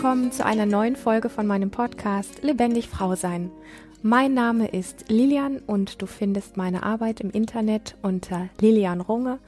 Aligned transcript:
willkommen 0.00 0.32
zu 0.32 0.46
einer 0.46 0.64
neuen 0.64 0.96
Folge 0.96 1.28
von 1.28 1.46
meinem 1.46 1.70
Podcast 1.70 2.42
Lebendig 2.42 2.88
Frau 2.88 3.16
Sein. 3.16 3.50
Mein 4.00 4.32
Name 4.32 4.66
ist 4.66 5.10
Lilian 5.10 5.58
und 5.58 6.00
du 6.00 6.06
findest 6.06 6.56
meine 6.56 6.84
Arbeit 6.84 7.20
im 7.20 7.30
Internet 7.30 7.98
unter 8.00 8.48
Lilian 8.62 9.02
Runge 9.02 9.38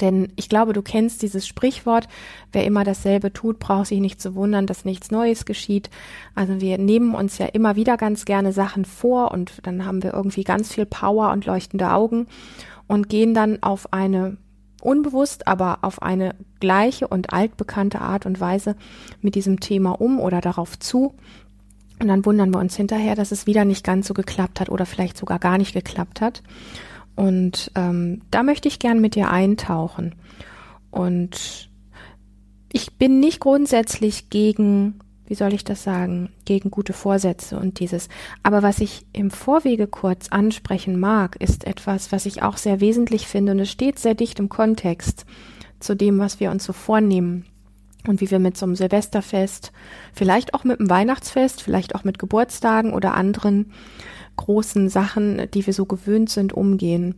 denn 0.00 0.32
ich 0.36 0.48
glaube, 0.48 0.72
du 0.72 0.82
kennst 0.82 1.22
dieses 1.22 1.46
Sprichwort, 1.46 2.08
wer 2.52 2.64
immer 2.64 2.84
dasselbe 2.84 3.32
tut, 3.32 3.58
braucht 3.58 3.86
sich 3.86 4.00
nicht 4.00 4.20
zu 4.20 4.34
wundern, 4.34 4.66
dass 4.66 4.84
nichts 4.84 5.10
Neues 5.10 5.44
geschieht. 5.44 5.90
Also 6.34 6.60
wir 6.60 6.78
nehmen 6.78 7.14
uns 7.14 7.38
ja 7.38 7.46
immer 7.46 7.76
wieder 7.76 7.96
ganz 7.96 8.24
gerne 8.24 8.52
Sachen 8.52 8.84
vor 8.84 9.30
und 9.32 9.66
dann 9.66 9.86
haben 9.86 10.02
wir 10.02 10.14
irgendwie 10.14 10.44
ganz 10.44 10.72
viel 10.72 10.86
Power 10.86 11.32
und 11.32 11.46
leuchtende 11.46 11.92
Augen 11.92 12.26
und 12.86 13.08
gehen 13.08 13.34
dann 13.34 13.62
auf 13.62 13.92
eine 13.92 14.36
unbewusst, 14.84 15.48
aber 15.48 15.78
auf 15.82 16.02
eine 16.02 16.34
gleiche 16.60 17.08
und 17.08 17.32
altbekannte 17.32 18.00
Art 18.00 18.26
und 18.26 18.40
Weise 18.40 18.76
mit 19.20 19.34
diesem 19.34 19.60
Thema 19.60 20.00
um 20.00 20.20
oder 20.20 20.40
darauf 20.40 20.78
zu. 20.78 21.14
Und 22.00 22.08
dann 22.08 22.24
wundern 22.26 22.52
wir 22.52 22.58
uns 22.60 22.76
hinterher, 22.76 23.14
dass 23.14 23.32
es 23.32 23.46
wieder 23.46 23.64
nicht 23.64 23.84
ganz 23.84 24.06
so 24.06 24.14
geklappt 24.14 24.60
hat 24.60 24.68
oder 24.68 24.84
vielleicht 24.84 25.16
sogar 25.16 25.38
gar 25.38 25.58
nicht 25.58 25.72
geklappt 25.72 26.20
hat. 26.20 26.42
Und 27.16 27.70
ähm, 27.74 28.22
da 28.30 28.42
möchte 28.42 28.68
ich 28.68 28.78
gern 28.78 29.00
mit 29.00 29.14
dir 29.14 29.30
eintauchen. 29.30 30.14
Und 30.90 31.70
ich 32.72 32.96
bin 32.98 33.20
nicht 33.20 33.40
grundsätzlich 33.40 34.30
gegen, 34.30 35.00
wie 35.26 35.34
soll 35.34 35.52
ich 35.52 35.64
das 35.64 35.84
sagen, 35.84 36.30
gegen 36.44 36.70
gute 36.70 36.92
Vorsätze 36.92 37.58
und 37.58 37.78
dieses. 37.78 38.08
Aber 38.42 38.62
was 38.62 38.80
ich 38.80 39.06
im 39.12 39.30
Vorwege 39.30 39.86
kurz 39.86 40.28
ansprechen 40.28 40.98
mag, 40.98 41.36
ist 41.36 41.66
etwas, 41.66 42.10
was 42.10 42.26
ich 42.26 42.42
auch 42.42 42.56
sehr 42.56 42.80
wesentlich 42.80 43.28
finde 43.28 43.52
und 43.52 43.60
es 43.60 43.70
steht 43.70 43.98
sehr 43.98 44.14
dicht 44.14 44.40
im 44.40 44.48
Kontext 44.48 45.24
zu 45.78 45.94
dem, 45.94 46.18
was 46.18 46.40
wir 46.40 46.50
uns 46.50 46.64
so 46.64 46.72
vornehmen 46.72 47.44
und 48.06 48.20
wie 48.20 48.30
wir 48.30 48.38
mit 48.38 48.56
so 48.56 48.66
einem 48.66 48.76
Silvesterfest, 48.76 49.72
vielleicht 50.12 50.54
auch 50.54 50.64
mit 50.64 50.80
einem 50.80 50.90
Weihnachtsfest, 50.90 51.62
vielleicht 51.62 51.94
auch 51.94 52.04
mit 52.04 52.18
Geburtstagen 52.18 52.92
oder 52.92 53.14
anderen 53.14 53.72
großen 54.36 54.88
Sachen, 54.88 55.48
die 55.52 55.66
wir 55.66 55.72
so 55.72 55.86
gewöhnt 55.86 56.30
sind, 56.30 56.52
umgehen. 56.52 57.14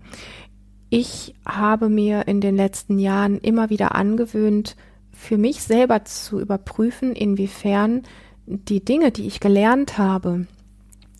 Ich 0.90 1.34
habe 1.46 1.88
mir 1.88 2.28
in 2.28 2.40
den 2.40 2.56
letzten 2.56 2.98
Jahren 2.98 3.38
immer 3.38 3.70
wieder 3.70 3.94
angewöhnt, 3.94 4.76
für 5.12 5.38
mich 5.38 5.62
selber 5.62 6.04
zu 6.04 6.40
überprüfen, 6.40 7.12
inwiefern 7.12 8.02
die 8.46 8.84
Dinge, 8.84 9.10
die 9.10 9.26
ich 9.26 9.40
gelernt 9.40 9.98
habe, 9.98 10.46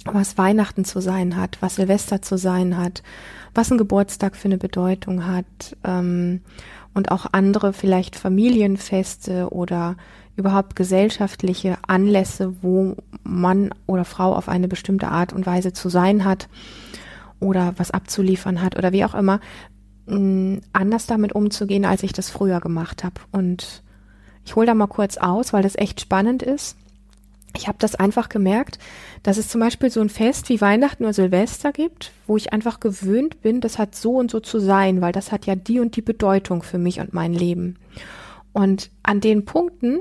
was 0.05 0.38
Weihnachten 0.38 0.84
zu 0.84 1.00
sein 1.00 1.37
hat, 1.37 1.59
was 1.60 1.76
Silvester 1.76 2.22
zu 2.22 2.38
sein 2.38 2.76
hat, 2.76 3.03
was 3.54 3.70
ein 3.70 3.78
Geburtstag 3.78 4.37
für 4.37 4.47
eine 4.47 4.59
Bedeutung 4.59 5.26
hat 5.26 5.76
ähm, 5.82 6.43
und 6.94 7.10
auch 7.10 7.26
andere 7.32 7.72
vielleicht 7.72 8.15
Familienfeste 8.15 9.50
oder 9.50 9.97
überhaupt 10.36 10.76
gesellschaftliche 10.76 11.78
Anlässe, 11.86 12.54
wo 12.62 12.97
Mann 13.22 13.70
oder 13.86 14.04
Frau 14.04 14.34
auf 14.34 14.48
eine 14.48 14.69
bestimmte 14.69 15.08
Art 15.08 15.32
und 15.32 15.47
Weise 15.47 15.72
zu 15.72 15.88
sein 15.88 16.24
hat 16.24 16.48
oder 17.41 17.74
was 17.76 17.91
abzuliefern 17.91 18.62
hat 18.62 18.76
oder 18.76 18.92
wie 18.92 19.04
auch 19.04 19.14
immer, 19.14 19.41
mm, 20.06 20.58
anders 20.72 21.06
damit 21.06 21.34
umzugehen, 21.34 21.84
als 21.84 22.02
ich 22.02 22.12
das 22.12 22.30
früher 22.30 22.60
gemacht 22.60 23.04
habe. 23.04 23.20
Und 23.32 23.82
ich 24.44 24.56
hole 24.56 24.66
da 24.66 24.75
mal 24.75 24.86
kurz 24.86 25.16
aus, 25.16 25.52
weil 25.52 25.62
das 25.62 25.76
echt 25.76 26.00
spannend 26.00 26.42
ist. 26.42 26.76
Ich 27.56 27.69
habe 27.69 27.78
das 27.80 27.94
einfach 27.94 28.28
gemerkt, 28.28 28.78
dass 29.22 29.38
es 29.38 29.48
zum 29.48 29.62
Beispiel 29.62 29.91
so 29.91 30.00
ein 30.00 30.10
Fest 30.10 30.50
wie 30.50 30.60
Weihnachten 30.60 31.04
oder 31.04 31.14
Silvester 31.14 31.72
gibt, 31.72 32.12
wo 32.26 32.36
ich 32.36 32.52
einfach 32.52 32.80
gewöhnt 32.80 33.41
bin, 33.41 33.62
das 33.62 33.78
hat 33.78 33.94
so 33.94 34.16
und 34.16 34.30
so 34.30 34.41
zu 34.41 34.58
sein, 34.58 35.00
weil 35.00 35.12
das 35.12 35.32
hat 35.32 35.46
ja 35.46 35.54
die 35.54 35.80
und 35.80 35.96
die 35.96 36.02
Bedeutung 36.02 36.62
für 36.62 36.78
mich 36.78 37.00
und 37.00 37.14
mein 37.14 37.32
Leben. 37.32 37.78
Und 38.52 38.91
an 39.02 39.20
den 39.20 39.46
Punkten, 39.46 40.00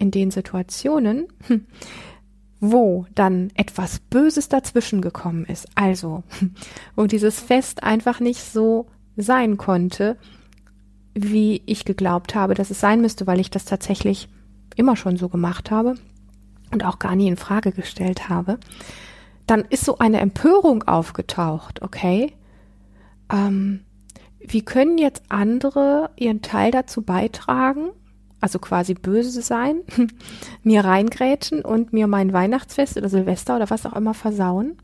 in 0.00 0.10
den 0.10 0.30
Situationen, 0.32 1.28
hm, 1.46 1.66
wo 2.58 3.06
dann 3.14 3.50
etwas 3.54 4.00
Böses 4.00 4.48
dazwischen 4.48 5.00
gekommen 5.00 5.44
ist, 5.44 5.68
also 5.76 6.24
wo 6.96 7.06
dieses 7.06 7.38
Fest 7.40 7.84
einfach 7.84 8.18
nicht 8.18 8.42
so 8.42 8.86
sein 9.16 9.56
konnte, 9.56 10.16
wie 11.14 11.62
ich 11.66 11.84
geglaubt 11.84 12.34
habe, 12.34 12.54
dass 12.54 12.70
es 12.70 12.80
sein 12.80 13.00
müsste, 13.00 13.26
weil 13.26 13.40
ich 13.40 13.50
das 13.50 13.64
tatsächlich 13.64 14.28
immer 14.76 14.96
schon 14.96 15.16
so 15.16 15.28
gemacht 15.28 15.70
habe 15.70 15.96
und 16.72 16.84
auch 16.84 16.98
gar 16.98 17.16
nie 17.16 17.28
in 17.28 17.36
Frage 17.36 17.72
gestellt 17.72 18.28
habe, 18.28 18.58
dann 19.46 19.64
ist 19.68 19.84
so 19.84 19.98
eine 19.98 20.20
Empörung 20.20 20.84
aufgetaucht, 20.84 21.82
okay? 21.82 22.32
Ähm, 23.30 23.80
wie 24.38 24.62
können 24.62 24.96
jetzt 24.96 25.24
andere 25.28 26.10
ihren 26.16 26.40
Teil 26.40 26.70
dazu 26.70 27.02
beitragen, 27.02 27.90
also 28.40 28.58
quasi 28.58 28.94
böse 28.94 29.42
sein, 29.42 29.80
mir 30.62 30.84
reingrätschen 30.84 31.62
und 31.62 31.92
mir 31.92 32.06
mein 32.06 32.32
Weihnachtsfest 32.32 32.96
oder 32.96 33.08
Silvester 33.08 33.56
oder 33.56 33.70
was 33.70 33.86
auch 33.86 33.94
immer 33.94 34.14
versauen, 34.14 34.76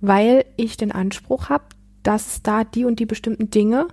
weil 0.00 0.44
ich 0.56 0.76
den 0.76 0.92
Anspruch 0.92 1.48
habe, 1.48 1.64
dass 2.02 2.26
es 2.26 2.42
da 2.42 2.64
die 2.64 2.84
und 2.84 2.98
die 2.98 3.06
bestimmten 3.06 3.50
Dinge 3.50 3.88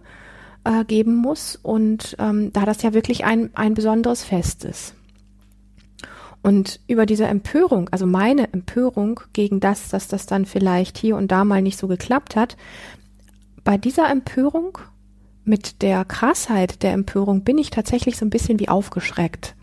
äh, 0.64 0.84
geben 0.86 1.16
muss 1.16 1.56
und 1.56 2.16
ähm, 2.20 2.52
da 2.54 2.66
das 2.66 2.82
ja 2.82 2.94
wirklich 2.94 3.26
ein, 3.26 3.52
ein 3.54 3.74
besonderes 3.74 4.24
Fest 4.24 4.66
ist. 4.66 4.96
Und 6.42 6.80
über 6.88 7.06
diese 7.06 7.26
Empörung, 7.26 7.90
also 7.90 8.06
meine 8.06 8.54
Empörung 8.54 9.20
gegen 9.34 9.60
das, 9.60 9.90
dass 9.90 10.08
das 10.08 10.26
dann 10.26 10.46
vielleicht 10.46 10.98
hier 10.98 11.18
und 11.18 11.32
da 11.32 11.44
mal 11.44 11.62
nicht 11.62 11.78
so 11.78 11.88
geklappt 11.88 12.36
hat, 12.36 12.56
bei 13.66 13.78
dieser 13.78 14.10
Empörung 14.10 14.78
mit 15.44 15.82
der 15.82 16.06
Krassheit 16.06 16.84
der 16.84 16.94
Empörung 16.94 17.44
bin 17.44 17.58
ich 17.58 17.70
tatsächlich 17.70 18.18
so 18.18 18.26
ein 18.26 18.30
bisschen 18.30 18.60
wie 18.60 18.70
aufgeschreckt. 18.70 19.56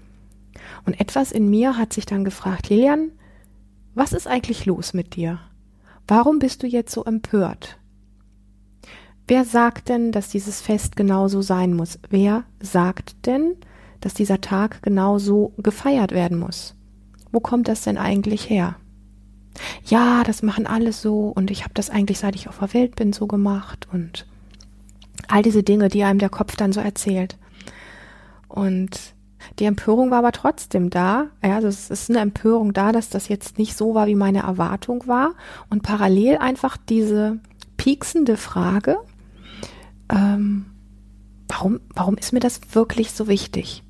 Und 0.85 1.01
etwas 1.01 1.33
in 1.33 1.49
mir 1.49 1.77
hat 1.77 1.93
sich 1.93 2.07
dann 2.07 2.25
gefragt, 2.25 2.69
Lilian, 2.69 3.13
was 3.95 4.13
ist 4.13 4.27
eigentlich 4.27 4.67
los 4.67 4.95
mit 4.95 5.17
dir? 5.17 5.41
Warum 6.09 6.39
bist 6.39 6.63
du 6.63 6.67
jetzt 6.67 6.93
so 6.93 7.05
empört? 7.05 7.79
Wer 9.29 9.45
sagt 9.45 9.89
denn, 9.89 10.13
dass 10.13 10.29
dieses 10.29 10.61
Fest 10.61 10.95
genau 10.95 11.27
so 11.27 11.43
sein 11.43 11.75
muss? 11.75 11.99
Wer 12.11 12.45
sagt 12.61 13.27
denn, 13.27 13.57
dass 14.01 14.15
dieser 14.15 14.41
Tag 14.41 14.83
genau 14.83 15.19
so 15.19 15.53
gefeiert 15.59 16.13
werden 16.13 16.39
muss? 16.39 16.75
Wo 17.33 17.41
kommt 17.41 17.67
das 17.67 17.83
denn 17.83 17.99
eigentlich 17.99 18.49
her? 18.49 18.77
Ja, 19.85 20.23
das 20.23 20.43
machen 20.43 20.67
alle 20.67 20.93
so 20.93 21.29
und 21.29 21.51
ich 21.51 21.65
habe 21.65 21.75
das 21.75 21.91
eigentlich, 21.91 22.19
seit 22.19 22.37
ich 22.37 22.49
auf 22.49 22.59
der 22.59 22.75
Welt 22.75 22.95
bin, 22.95 23.13
so 23.13 23.27
gemacht 23.27 23.89
und 23.93 24.27
All 25.29 25.43
diese 25.43 25.63
Dinge, 25.63 25.89
die 25.89 26.05
einem 26.05 26.19
der 26.19 26.29
Kopf 26.29 26.57
dann 26.57 26.73
so 26.73 26.81
erzählt. 26.81 27.37
Und 28.49 29.15
die 29.59 29.65
Empörung 29.65 30.11
war 30.11 30.19
aber 30.19 30.33
trotzdem 30.33 30.91
da. 30.91 31.29
Ja, 31.43 31.57
also 31.57 31.69
es 31.69 31.91
ist 31.91 32.11
eine 32.11 32.21
Empörung 32.21 32.73
da, 32.73 32.93
dass 32.93 33.09
das 33.09 33.29
jetzt 33.29 33.59
nicht 33.59 33.77
so 33.77 33.95
war, 33.95 34.07
wie 34.07 34.15
meine 34.15 34.41
Erwartung 34.41 35.07
war. 35.07 35.35
Und 35.71 35.83
parallel 35.83 36.39
einfach 36.39 36.77
diese 36.77 37.39
pieksende 37.77 38.37
Frage, 38.37 38.99
ähm, 40.09 40.67
warum, 41.49 41.81
warum 41.95 42.17
ist 42.17 42.33
mir 42.33 42.41
das 42.41 42.61
wirklich 42.73 43.13
so 43.13 43.29
wichtig? 43.29 43.83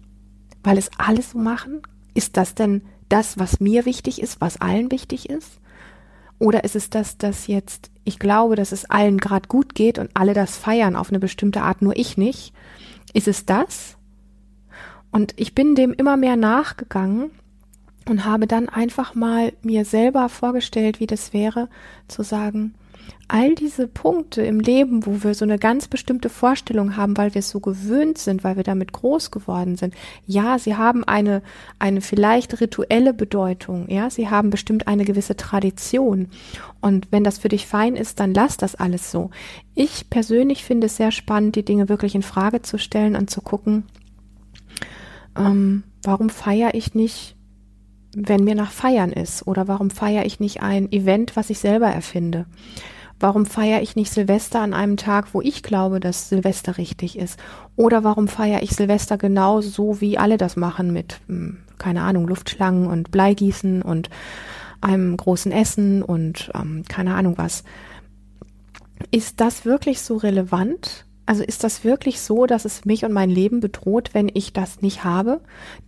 Weil 0.63 0.79
es 0.79 0.91
alles 0.99 1.31
so 1.31 1.39
machen? 1.39 1.83
Ist 2.15 2.37
das 2.37 2.55
denn 2.55 2.83
das, 3.09 3.39
was 3.39 3.61
mir 3.61 3.85
wichtig 3.85 4.21
ist, 4.21 4.41
was 4.41 4.61
allen 4.61 4.91
wichtig 4.91 5.29
ist? 5.29 5.61
Oder 6.39 6.65
ist 6.65 6.77
es 6.77 6.91
das, 6.91 7.17
dass 7.19 7.47
jetzt 7.47 7.91
ich 8.07 8.21
glaube, 8.21 8.55
dass 8.55 8.71
es 8.71 8.89
allen 8.89 9.19
gerade 9.19 9.49
gut 9.49 9.75
geht 9.75 9.99
und 9.99 10.11
alle 10.15 10.33
das 10.33 10.57
feiern 10.57 10.95
auf 10.95 11.09
eine 11.09 11.19
bestimmte 11.19 11.63
Art, 11.63 11.83
nur 11.83 11.97
ich 11.97 12.17
nicht. 12.17 12.53
Ist 13.13 13.27
es 13.27 13.47
das? 13.47 13.97
Und 15.11 15.35
ich 15.37 15.57
bin 15.57 15.75
dem 15.75 15.93
immer 15.93 16.17
mehr 16.17 16.37
nachgegangen 16.37 17.31
und 18.09 18.25
habe 18.25 18.47
dann 18.47 18.69
einfach 18.69 19.17
mal 19.17 19.53
mir 19.63 19.85
selber 19.85 20.29
vorgestellt, 20.29 21.01
wie 21.01 21.09
das 21.09 21.33
wäre, 21.33 21.69
zu 22.07 22.23
sagen, 22.23 22.75
all 23.29 23.55
diese 23.57 23.89
Punkte 23.89 24.43
im 24.43 24.61
Leben, 24.61 25.05
wo 25.05 25.25
wir 25.25 25.35
so 25.35 25.45
eine 25.45 25.59
ganz 25.59 25.89
bestimmte 25.89 26.29
Vorstellung 26.29 26.97
haben, 26.97 27.17
weil 27.17 27.35
wir 27.35 27.41
es 27.41 27.51
so 27.51 27.59
gewöhnt 27.59 28.19
sind, 28.19 28.45
weil 28.45 28.57
wir 28.57 28.63
damit 28.63 28.93
groß 28.93 29.31
geworden 29.31 29.77
sind. 29.77 29.95
Ja, 30.27 30.59
sie 30.59 30.77
haben 30.77 31.03
eine, 31.03 31.43
eine 31.79 32.01
vielleicht 32.01 32.61
rituelle 32.61 33.13
Bedeutung. 33.13 33.89
Ja, 33.89 34.11
sie 34.11 34.29
haben 34.31 34.51
bestimmt 34.51 34.87
eine 34.87 35.05
gewisse 35.05 35.37
Tradition. 35.37 36.29
Und 36.81 37.09
wenn 37.11 37.25
das 37.25 37.39
für 37.39 37.49
dich 37.49 37.67
fein 37.67 37.97
ist, 37.97 38.21
dann 38.21 38.33
lass 38.33 38.57
das 38.57 38.77
alles 38.77 39.11
so. 39.11 39.31
Ich 39.75 40.09
persönlich 40.09 40.65
finde 40.65 40.87
es 40.87 40.97
sehr 40.97 41.11
spannend, 41.11 41.57
die 41.57 41.65
Dinge 41.65 41.89
wirklich 41.89 42.15
in 42.15 42.23
Frage 42.23 42.63
zu 42.63 42.79
stellen 42.79 43.17
und 43.17 43.29
zu 43.29 43.41
gucken, 43.41 43.85
ähm, 45.37 45.83
warum 46.03 46.31
feiere 46.31 46.75
ich 46.75 46.95
nicht 46.95 47.37
wenn 48.17 48.45
mir 48.45 48.55
nach 48.55 48.71
Feiern 48.71 49.13
ist 49.13 49.47
oder 49.47 49.69
warum 49.69 49.91
feiere 49.91 50.25
ich 50.25 50.41
nicht 50.41 50.63
ein 50.63 50.91
Event, 50.91 51.37
was 51.37 51.51
ich 51.51 51.59
selber 51.59 51.89
erfinde? 51.89 52.47
Warum 53.19 53.47
feiere 53.47 53.81
ich 53.81 53.97
nicht 53.97 54.13
Silvester 54.13 54.61
an 54.61 54.75
einem 54.75 54.97
Tag, 54.99 55.33
wo 55.33 55.41
ich 55.41 55.63
glaube, 55.63 56.01
dass 56.01 56.29
Silvester 56.29 56.77
richtig 56.77 57.19
ist? 57.19 57.41
Oder 57.75 58.05
warum 58.05 58.29
feiere 58.29 58.63
ich 58.63 58.73
Silvester 58.73 59.17
genau 59.17 59.63
so, 59.63 60.01
wie 60.01 60.19
alle 60.19 60.37
das 60.37 60.57
machen 60.57 60.93
mit, 60.93 61.21
hm, 61.27 61.59
keine 61.79 62.03
Ahnung, 62.03 62.29
Luftschlangen 62.29 62.87
und 62.87 63.11
Bleigießen 63.11 63.81
und 63.81 64.11
einem 64.83 65.17
großen 65.17 65.51
Essen 65.51 66.03
und 66.03 66.51
ähm, 66.55 66.85
keine 66.89 67.15
Ahnung 67.15 67.39
was. 67.39 67.65
Ist 69.11 69.41
das 69.41 69.65
wirklich 69.65 70.03
so 70.03 70.17
relevant? 70.17 71.07
Also 71.25 71.43
ist 71.43 71.65
das 71.65 71.85
wirklich 71.85 72.21
so, 72.21 72.47
dass 72.47 72.65
es 72.65 72.85
mich 72.85 73.05
und 73.05 73.13
mein 73.13 73.31
Leben 73.31 73.61
bedroht, 73.61 74.11
wenn 74.13 74.31
ich 74.33 74.53
das 74.53 74.83
nicht 74.83 75.05
habe? 75.05 75.41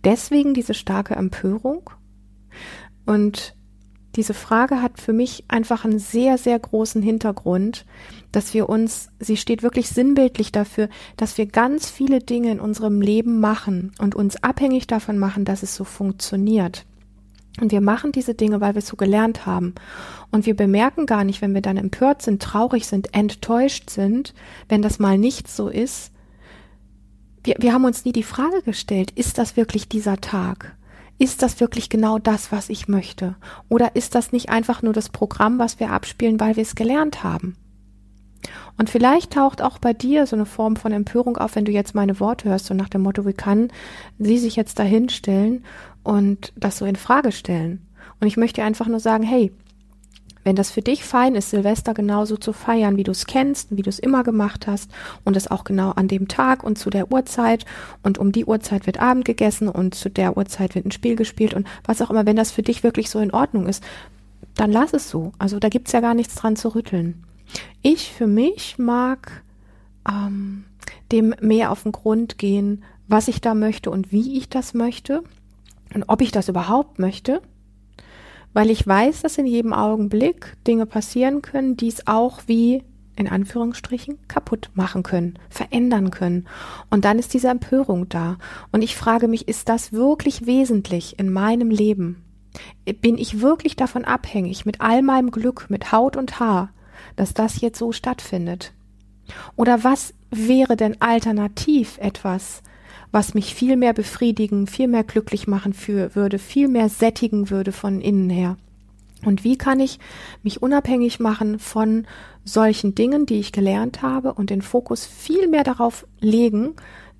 Deswegen 0.03 0.53
diese 0.53 0.73
starke 0.73 1.15
Empörung? 1.15 1.89
Und 3.05 3.55
diese 4.15 4.33
Frage 4.33 4.81
hat 4.81 4.99
für 4.99 5.13
mich 5.13 5.43
einfach 5.47 5.85
einen 5.85 5.99
sehr, 5.99 6.37
sehr 6.37 6.57
großen 6.57 7.01
Hintergrund, 7.01 7.85
dass 8.31 8.53
wir 8.53 8.67
uns, 8.67 9.09
sie 9.19 9.37
steht 9.37 9.61
wirklich 9.61 9.89
sinnbildlich 9.89 10.51
dafür, 10.51 10.89
dass 11.15 11.37
wir 11.37 11.45
ganz 11.45 11.89
viele 11.89 12.19
Dinge 12.19 12.51
in 12.51 12.59
unserem 12.59 13.01
Leben 13.01 13.39
machen 13.39 13.91
und 13.99 14.15
uns 14.15 14.43
abhängig 14.43 14.87
davon 14.87 15.19
machen, 15.19 15.45
dass 15.45 15.63
es 15.63 15.75
so 15.75 15.83
funktioniert. 15.83 16.85
Und 17.61 17.71
wir 17.71 17.81
machen 17.81 18.11
diese 18.11 18.33
Dinge, 18.33 18.61
weil 18.61 18.73
wir 18.73 18.79
es 18.79 18.87
so 18.87 18.95
gelernt 18.95 19.45
haben. 19.45 19.75
Und 20.31 20.45
wir 20.45 20.55
bemerken 20.55 21.05
gar 21.05 21.23
nicht, 21.23 21.41
wenn 21.41 21.53
wir 21.53 21.61
dann 21.61 21.77
empört 21.77 22.21
sind, 22.21 22.41
traurig 22.41 22.87
sind, 22.87 23.13
enttäuscht 23.13 23.89
sind, 23.89 24.33
wenn 24.69 24.81
das 24.81 24.99
mal 24.99 25.17
nicht 25.17 25.47
so 25.47 25.67
ist. 25.67 26.11
Wir, 27.43 27.55
wir 27.59 27.73
haben 27.73 27.85
uns 27.85 28.05
nie 28.05 28.11
die 28.11 28.23
Frage 28.23 28.61
gestellt, 28.63 29.11
ist 29.11 29.37
das 29.37 29.57
wirklich 29.57 29.89
dieser 29.89 30.17
Tag? 30.17 30.75
Ist 31.19 31.43
das 31.43 31.59
wirklich 31.59 31.89
genau 31.89 32.17
das, 32.17 32.51
was 32.51 32.69
ich 32.69 32.87
möchte? 32.87 33.35
Oder 33.67 33.95
ist 33.95 34.15
das 34.15 34.31
nicht 34.31 34.49
einfach 34.49 34.81
nur 34.81 34.93
das 34.93 35.09
Programm, 35.09 35.59
was 35.59 35.79
wir 35.79 35.91
abspielen, 35.91 36.39
weil 36.39 36.55
wir 36.55 36.63
es 36.63 36.75
gelernt 36.75 37.23
haben? 37.23 37.55
Und 38.77 38.89
vielleicht 38.89 39.33
taucht 39.33 39.61
auch 39.61 39.77
bei 39.77 39.93
dir 39.93 40.25
so 40.25 40.37
eine 40.37 40.45
Form 40.45 40.77
von 40.77 40.93
Empörung 40.93 41.35
auf, 41.37 41.55
wenn 41.55 41.65
du 41.65 41.71
jetzt 41.73 41.93
meine 41.93 42.21
Worte 42.21 42.47
hörst, 42.47 42.67
so 42.67 42.73
nach 42.73 42.87
dem 42.87 43.01
Motto, 43.01 43.25
wie 43.25 43.33
kann 43.33 43.69
sie 44.17 44.37
sich 44.37 44.55
jetzt 44.55 44.79
dahinstellen 44.79 45.65
und 46.03 46.53
das 46.55 46.77
so 46.77 46.85
in 46.85 46.95
Frage 46.95 47.33
stellen? 47.33 47.85
Und 48.21 48.27
ich 48.27 48.37
möchte 48.37 48.63
einfach 48.63 48.87
nur 48.87 49.01
sagen, 49.01 49.23
hey, 49.23 49.51
wenn 50.43 50.55
das 50.55 50.71
für 50.71 50.81
dich 50.81 51.03
fein 51.03 51.35
ist, 51.35 51.49
Silvester 51.49 51.93
genauso 51.93 52.37
zu 52.37 52.53
feiern, 52.53 52.97
wie 52.97 53.03
du 53.03 53.11
es 53.11 53.25
kennst, 53.25 53.75
wie 53.75 53.81
du 53.81 53.89
es 53.89 53.99
immer 53.99 54.23
gemacht 54.23 54.67
hast 54.67 54.89
und 55.25 55.35
es 55.35 55.49
auch 55.49 55.63
genau 55.63 55.91
an 55.91 56.07
dem 56.07 56.27
Tag 56.27 56.63
und 56.63 56.77
zu 56.77 56.89
der 56.89 57.11
Uhrzeit 57.11 57.65
und 58.03 58.17
um 58.17 58.31
die 58.31 58.45
Uhrzeit 58.45 58.85
wird 58.85 58.99
Abend 58.99 59.25
gegessen 59.25 59.67
und 59.67 59.95
zu 59.95 60.09
der 60.09 60.37
Uhrzeit 60.37 60.75
wird 60.75 60.85
ein 60.85 60.91
Spiel 60.91 61.15
gespielt 61.15 61.53
und 61.53 61.67
was 61.83 62.01
auch 62.01 62.09
immer, 62.09 62.25
wenn 62.25 62.35
das 62.35 62.51
für 62.51 62.63
dich 62.63 62.83
wirklich 62.83 63.09
so 63.09 63.19
in 63.19 63.31
Ordnung 63.31 63.67
ist, 63.67 63.83
dann 64.55 64.71
lass 64.71 64.93
es 64.93 65.09
so. 65.09 65.33
Also 65.39 65.59
da 65.59 65.69
gibt's 65.69 65.91
ja 65.91 65.99
gar 65.99 66.13
nichts 66.13 66.35
dran 66.35 66.55
zu 66.55 66.73
rütteln. 66.75 67.23
Ich 67.81 68.11
für 68.11 68.27
mich 68.27 68.77
mag 68.77 69.43
ähm, 70.07 70.65
dem 71.11 71.33
mehr 71.41 71.71
auf 71.71 71.83
den 71.83 71.91
Grund 71.91 72.37
gehen, 72.37 72.83
was 73.07 73.27
ich 73.27 73.41
da 73.41 73.55
möchte 73.55 73.89
und 73.89 74.11
wie 74.11 74.37
ich 74.37 74.49
das 74.49 74.73
möchte 74.73 75.23
und 75.93 76.03
ob 76.07 76.21
ich 76.21 76.31
das 76.31 76.47
überhaupt 76.47 76.99
möchte 76.99 77.41
weil 78.53 78.69
ich 78.69 78.85
weiß, 78.85 79.21
dass 79.21 79.37
in 79.37 79.45
jedem 79.45 79.73
Augenblick 79.73 80.55
Dinge 80.65 80.85
passieren 80.85 81.41
können, 81.41 81.77
die 81.77 81.87
es 81.87 82.07
auch 82.07 82.41
wie 82.47 82.83
in 83.15 83.27
Anführungsstrichen 83.27 84.17
kaputt 84.29 84.71
machen 84.73 85.03
können, 85.03 85.37
verändern 85.49 86.09
können. 86.09 86.47
Und 86.89 87.03
dann 87.03 87.19
ist 87.19 87.33
diese 87.33 87.49
Empörung 87.49 88.07
da. 88.07 88.37
Und 88.71 88.81
ich 88.81 88.95
frage 88.95 89.27
mich, 89.27 89.47
ist 89.49 89.67
das 89.67 89.91
wirklich 89.91 90.45
wesentlich 90.45 91.19
in 91.19 91.29
meinem 91.29 91.69
Leben? 91.69 92.23
Bin 93.01 93.17
ich 93.17 93.41
wirklich 93.41 93.75
davon 93.75 94.05
abhängig, 94.05 94.65
mit 94.65 94.79
all 94.79 95.01
meinem 95.01 95.31
Glück, 95.31 95.69
mit 95.69 95.91
Haut 95.91 96.15
und 96.15 96.39
Haar, 96.39 96.69
dass 97.17 97.33
das 97.33 97.59
jetzt 97.59 97.77
so 97.77 97.91
stattfindet? 97.91 98.71
Oder 99.57 99.83
was 99.83 100.13
wäre 100.31 100.77
denn 100.77 101.01
alternativ 101.01 101.97
etwas, 101.99 102.63
was 103.11 103.33
mich 103.33 103.55
viel 103.55 103.75
mehr 103.75 103.93
befriedigen, 103.93 104.67
viel 104.67 104.87
mehr 104.87 105.03
glücklich 105.03 105.47
machen 105.47 105.73
für, 105.73 106.15
würde, 106.15 106.39
viel 106.39 106.67
mehr 106.67 106.89
sättigen 106.89 107.49
würde 107.49 107.71
von 107.71 108.01
innen 108.01 108.29
her. 108.29 108.57
Und 109.25 109.43
wie 109.43 109.57
kann 109.57 109.79
ich 109.79 109.99
mich 110.43 110.61
unabhängig 110.61 111.19
machen 111.19 111.59
von 111.59 112.05
solchen 112.45 112.95
Dingen, 112.95 113.25
die 113.25 113.39
ich 113.39 113.51
gelernt 113.51 114.01
habe 114.01 114.33
und 114.33 114.49
den 114.49 114.61
Fokus 114.61 115.05
viel 115.05 115.47
mehr 115.47 115.63
darauf 115.63 116.07
legen, 116.19 116.75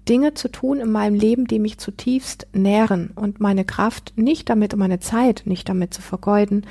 Dinge 0.08 0.34
zu 0.34 0.50
tun 0.50 0.80
in 0.80 0.92
meinem 0.92 1.16
Leben, 1.16 1.46
die 1.46 1.60
mich 1.60 1.78
zutiefst 1.78 2.48
nähren 2.54 3.12
und 3.16 3.40
meine 3.40 3.66
Kraft 3.66 4.14
nicht 4.16 4.50
damit, 4.50 4.76
meine 4.76 5.00
Zeit 5.00 5.44
nicht 5.46 5.70
damit 5.70 5.94
zu 5.94 6.02
vergeuden, 6.02 6.66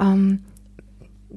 ähm, 0.00 0.42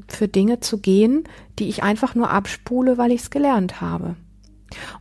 für 0.07 0.27
Dinge 0.27 0.59
zu 0.59 0.79
gehen, 0.79 1.23
die 1.59 1.69
ich 1.69 1.83
einfach 1.83 2.15
nur 2.15 2.29
abspule, 2.29 2.97
weil 2.97 3.11
ich 3.11 3.21
es 3.21 3.29
gelernt 3.29 3.81
habe. 3.81 4.15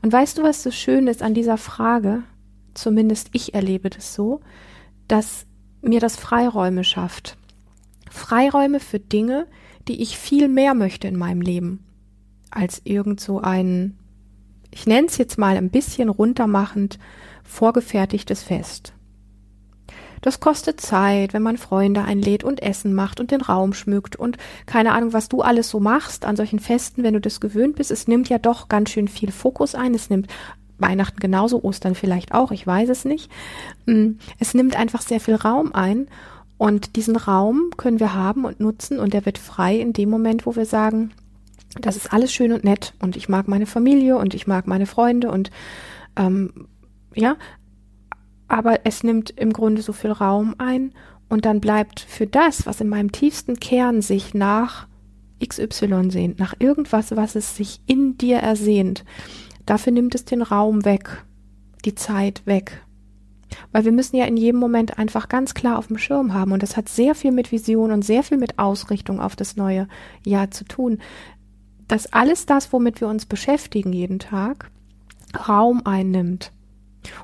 Und 0.02 0.12
weißt 0.12 0.38
du, 0.38 0.42
was 0.42 0.62
so 0.62 0.70
schön 0.70 1.06
ist 1.06 1.22
an 1.22 1.34
dieser 1.34 1.58
Frage? 1.58 2.22
Zumindest 2.74 3.28
ich 3.32 3.54
erlebe 3.54 3.90
das 3.90 4.14
so, 4.14 4.40
dass 5.08 5.46
mir 5.82 6.00
das 6.00 6.16
Freiräume 6.16 6.84
schafft. 6.84 7.36
Freiräume 8.10 8.80
für 8.80 8.98
Dinge, 8.98 9.46
die 9.88 10.02
ich 10.02 10.18
viel 10.18 10.48
mehr 10.48 10.74
möchte 10.74 11.08
in 11.08 11.16
meinem 11.16 11.40
Leben, 11.40 11.84
als 12.50 12.80
irgend 12.84 13.20
so 13.20 13.40
ein, 13.40 13.96
ich 14.70 14.86
nenne 14.86 15.06
es 15.06 15.16
jetzt 15.16 15.38
mal 15.38 15.56
ein 15.56 15.70
bisschen 15.70 16.08
runtermachend, 16.08 16.98
vorgefertigtes 17.44 18.42
Fest. 18.42 18.95
Das 20.26 20.40
kostet 20.40 20.81
Zeit, 20.81 21.34
wenn 21.34 21.43
man 21.44 21.56
Freunde 21.56 22.02
einlädt 22.02 22.43
und 22.43 22.61
Essen 22.61 22.94
macht 22.94 23.20
und 23.20 23.31
den 23.31 23.43
Raum 23.43 23.73
schmückt 23.75 24.17
und 24.17 24.38
keine 24.67 24.90
Ahnung, 24.90 25.12
was 25.12 25.28
du 25.28 25.40
alles 25.40 25.70
so 25.70 25.78
machst 25.78 26.25
an 26.25 26.34
solchen 26.34 26.58
Festen, 26.58 27.05
wenn 27.05 27.14
du 27.14 27.20
das 27.20 27.40
gewöhnt 27.40 27.76
bist. 27.76 27.93
Es 27.93 28.08
nimmt 28.08 28.28
ja 28.28 28.38
doch 28.38 28.67
ganz 28.67 28.90
schön 28.90 29.06
viel 29.06 29.31
Fokus 29.31 29.76
ein. 29.76 29.94
Es 29.94 30.11
nimmt 30.11 30.26
Weihnachten 30.78 31.20
genauso, 31.20 31.62
Ostern 31.62 31.94
vielleicht 31.94 32.34
auch, 32.34 32.50
ich 32.50 32.67
weiß 32.67 32.88
es 32.88 33.05
nicht. 33.05 33.31
Mm, 33.87 34.14
es 34.40 34.52
nimmt 34.52 34.75
einfach 34.75 35.00
sehr 35.00 35.21
viel 35.21 35.37
Raum 35.37 35.73
ein 35.73 36.09
und 36.59 36.97
diesen 36.97 37.14
Raum 37.14 37.71
können 37.76 38.00
wir 38.00 38.12
haben 38.12 38.47
und 38.47 38.59
nutzen 38.59 38.99
und 38.99 39.14
der 39.14 39.26
wird 39.26 39.38
frei 39.38 39.76
in 39.76 39.92
dem 39.92 40.11
Moment, 40.11 40.45
wo 40.45 40.56
wir 40.56 40.66
sagen, 40.66 41.12
das 41.80 41.95
ist 41.95 42.12
alles 42.12 42.33
schön 42.33 42.52
und 42.52 42.64
nett 42.64 42.95
und 42.99 43.16
ich 43.16 43.28
mag 43.28 43.47
meine 43.47 43.66
Familie 43.66 44.18
und 44.18 44.35
ich 44.35 44.49
mag 44.49 44.66
meine 44.66 44.87
Freunde 44.87 45.30
und 45.30 45.52
ähm, 46.16 46.66
ja, 47.14 47.37
aber 48.49 48.81
es 48.85 49.03
nimmt 49.03 49.31
im 49.31 49.53
Grunde 49.53 49.83
so 49.83 49.93
viel 49.93 50.12
Raum 50.12 50.55
ein 50.59 50.93
und 51.29 51.45
dann 51.45 51.61
bleibt 51.61 52.00
für 52.00 52.26
das, 52.26 52.67
was 52.67 52.81
in 52.81 52.88
meinem 52.88 53.12
tiefsten 53.12 53.59
Kern 53.59 54.03
sich 54.03 54.35
nach 54.35 54.87
XY 55.45 56.11
sehnt, 56.11 56.38
nach 56.38 56.55
irgendwas, 56.59 57.15
was 57.17 57.35
es 57.35 57.57
sich 57.57 57.81
in 57.87 58.17
dir 58.17 58.38
ersehnt, 58.38 59.05
dafür 59.67 59.93
nimmt 59.93 60.15
es 60.15 60.25
den 60.25 60.43
Raum 60.43 60.85
weg, 60.85 61.25
die 61.85 61.95
Zeit 61.95 62.43
weg. 62.47 62.83
Weil 63.73 63.85
wir 63.85 63.93
müssen 63.93 64.17
ja 64.17 64.25
in 64.25 64.37
jedem 64.37 64.59
Moment 64.59 64.99
einfach 64.99 65.29
ganz 65.29 65.55
klar 65.55 65.79
auf 65.79 65.88
dem 65.88 65.99
Schirm 65.99 66.35
haben 66.35 66.53
und 66.53 66.62
das 66.62 66.76
hat 66.76 66.88
sehr 66.88 67.15
viel 67.15 67.33
mit 67.33 67.53
Vision 67.53 67.93
und 67.93 68.03
sehr 68.03 68.23
viel 68.23 68.38
mit 68.38 68.59
Ausrichtung 68.59 69.21
auf 69.21 69.37
das 69.37 69.57
neue 69.57 69.88
Jahr 70.25 70.50
zu 70.50 70.65
tun, 70.65 70.99
dass 71.87 72.12
alles 72.12 72.47
das, 72.47 72.73
womit 72.73 73.00
wir 73.00 73.09
uns 73.09 73.26
beschäftigen 73.26 73.93
jeden 73.93 74.19
Tag, 74.19 74.71
Raum 75.49 75.83
einnimmt 75.85 76.53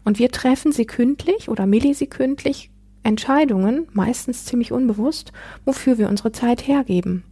und 0.04 0.18
wir 0.18 0.30
treffen 0.30 0.72
sekündlich 0.72 1.48
oder 1.48 1.66
millisekündlich 1.66 2.70
Entscheidungen, 3.02 3.88
meistens 3.92 4.44
ziemlich 4.44 4.72
unbewusst, 4.72 5.32
wofür 5.64 5.98
wir 5.98 6.08
unsere 6.08 6.32
Zeit 6.32 6.66
hergeben. 6.66 7.24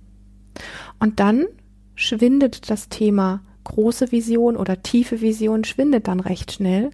Und 0.99 1.21
dann 1.21 1.47
schwindet 1.95 2.71
das 2.71 2.89
Thema 2.89 3.43
große 3.65 4.11
Vision 4.11 4.57
oder 4.57 4.83
tiefe 4.83 5.21
Vision 5.21 5.65
schwindet 5.65 6.09
dann 6.09 6.21
recht 6.21 6.53
schnell 6.53 6.91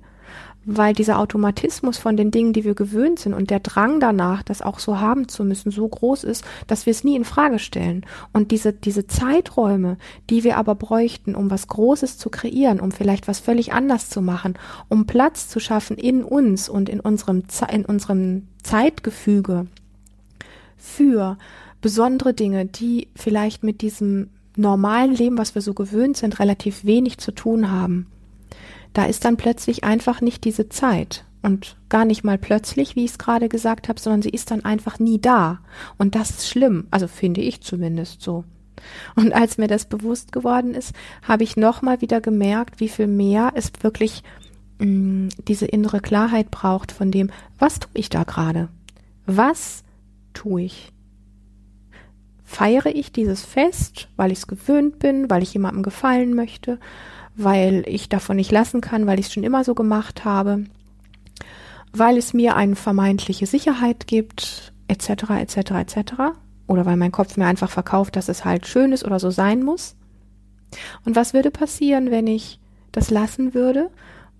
weil 0.66 0.94
dieser 0.94 1.20
Automatismus 1.20 1.96
von 1.96 2.16
den 2.16 2.32
Dingen, 2.32 2.52
die 2.52 2.64
wir 2.64 2.74
gewöhnt 2.74 3.20
sind 3.20 3.34
und 3.34 3.50
der 3.50 3.60
Drang 3.60 4.00
danach, 4.00 4.42
das 4.42 4.62
auch 4.62 4.80
so 4.80 4.98
haben 4.98 5.28
zu 5.28 5.44
müssen, 5.44 5.70
so 5.70 5.86
groß 5.86 6.24
ist, 6.24 6.44
dass 6.66 6.86
wir 6.86 6.90
es 6.90 7.04
nie 7.04 7.14
in 7.14 7.24
Frage 7.24 7.60
stellen. 7.60 8.04
Und 8.32 8.50
diese, 8.50 8.72
diese 8.72 9.06
Zeiträume, 9.06 9.96
die 10.28 10.42
wir 10.42 10.56
aber 10.56 10.74
bräuchten, 10.74 11.36
um 11.36 11.52
was 11.52 11.68
Großes 11.68 12.18
zu 12.18 12.30
kreieren, 12.30 12.80
um 12.80 12.90
vielleicht 12.90 13.28
was 13.28 13.38
völlig 13.38 13.72
anders 13.72 14.10
zu 14.10 14.20
machen, 14.20 14.54
um 14.88 15.06
Platz 15.06 15.48
zu 15.48 15.60
schaffen 15.60 15.96
in 15.96 16.24
uns 16.24 16.68
und 16.68 16.88
in 16.88 16.98
unserem, 16.98 17.44
in 17.72 17.84
unserem 17.84 18.48
Zeitgefüge 18.64 19.68
für 20.76 21.38
besondere 21.80 22.34
Dinge, 22.34 22.66
die 22.66 23.06
vielleicht 23.14 23.62
mit 23.62 23.82
diesem 23.82 24.30
normalen 24.56 25.14
Leben, 25.14 25.38
was 25.38 25.54
wir 25.54 25.62
so 25.62 25.74
gewöhnt 25.74 26.16
sind, 26.16 26.40
relativ 26.40 26.84
wenig 26.84 27.18
zu 27.18 27.30
tun 27.30 27.70
haben, 27.70 28.06
da 28.96 29.04
ist 29.04 29.26
dann 29.26 29.36
plötzlich 29.36 29.84
einfach 29.84 30.22
nicht 30.22 30.44
diese 30.44 30.70
Zeit. 30.70 31.24
Und 31.42 31.76
gar 31.90 32.06
nicht 32.06 32.24
mal 32.24 32.38
plötzlich, 32.38 32.96
wie 32.96 33.04
ich 33.04 33.12
es 33.12 33.18
gerade 33.18 33.48
gesagt 33.48 33.88
habe, 33.88 34.00
sondern 34.00 34.22
sie 34.22 34.30
ist 34.30 34.50
dann 34.50 34.64
einfach 34.64 34.98
nie 34.98 35.20
da. 35.20 35.60
Und 35.98 36.14
das 36.14 36.30
ist 36.30 36.48
schlimm. 36.48 36.86
Also 36.90 37.06
finde 37.06 37.42
ich 37.42 37.60
zumindest 37.60 38.22
so. 38.22 38.44
Und 39.14 39.34
als 39.34 39.58
mir 39.58 39.68
das 39.68 39.84
bewusst 39.84 40.32
geworden 40.32 40.72
ist, 40.72 40.94
habe 41.22 41.44
ich 41.44 41.58
nochmal 41.58 42.00
wieder 42.00 42.22
gemerkt, 42.22 42.80
wie 42.80 42.88
viel 42.88 43.06
mehr 43.06 43.52
es 43.54 43.70
wirklich 43.82 44.22
mh, 44.78 44.86
mm, 44.86 45.28
diese 45.46 45.66
innere 45.66 46.00
Klarheit 46.00 46.50
braucht 46.50 46.90
von 46.90 47.10
dem, 47.10 47.30
was 47.58 47.78
tue 47.78 47.90
ich 47.94 48.08
da 48.08 48.24
gerade? 48.24 48.68
Was 49.26 49.84
tue 50.32 50.62
ich? 50.62 50.92
Feiere 52.44 52.94
ich 52.94 53.12
dieses 53.12 53.44
Fest, 53.44 54.08
weil 54.16 54.32
ich 54.32 54.38
es 54.38 54.46
gewöhnt 54.46 54.98
bin, 54.98 55.28
weil 55.28 55.42
ich 55.42 55.52
jemandem 55.52 55.82
gefallen 55.82 56.34
möchte, 56.34 56.78
weil 57.36 57.84
ich 57.86 58.08
davon 58.08 58.36
nicht 58.36 58.50
lassen 58.50 58.80
kann, 58.80 59.06
weil 59.06 59.18
ich 59.18 59.26
es 59.26 59.32
schon 59.32 59.44
immer 59.44 59.64
so 59.64 59.74
gemacht 59.74 60.24
habe, 60.24 60.64
weil 61.92 62.16
es 62.16 62.34
mir 62.34 62.56
eine 62.56 62.76
vermeintliche 62.76 63.46
Sicherheit 63.46 64.06
gibt, 64.06 64.72
etc., 64.88 65.30
etc., 65.40 65.56
etc. 65.72 65.98
Oder 66.66 66.86
weil 66.86 66.96
mein 66.96 67.12
Kopf 67.12 67.36
mir 67.36 67.46
einfach 67.46 67.70
verkauft, 67.70 68.16
dass 68.16 68.28
es 68.28 68.44
halt 68.44 68.66
schön 68.66 68.92
ist 68.92 69.04
oder 69.04 69.20
so 69.20 69.30
sein 69.30 69.62
muss. 69.62 69.96
Und 71.04 71.16
was 71.16 71.34
würde 71.34 71.50
passieren, 71.50 72.10
wenn 72.10 72.26
ich 72.26 72.58
das 72.92 73.10
lassen 73.10 73.54
würde 73.54 73.90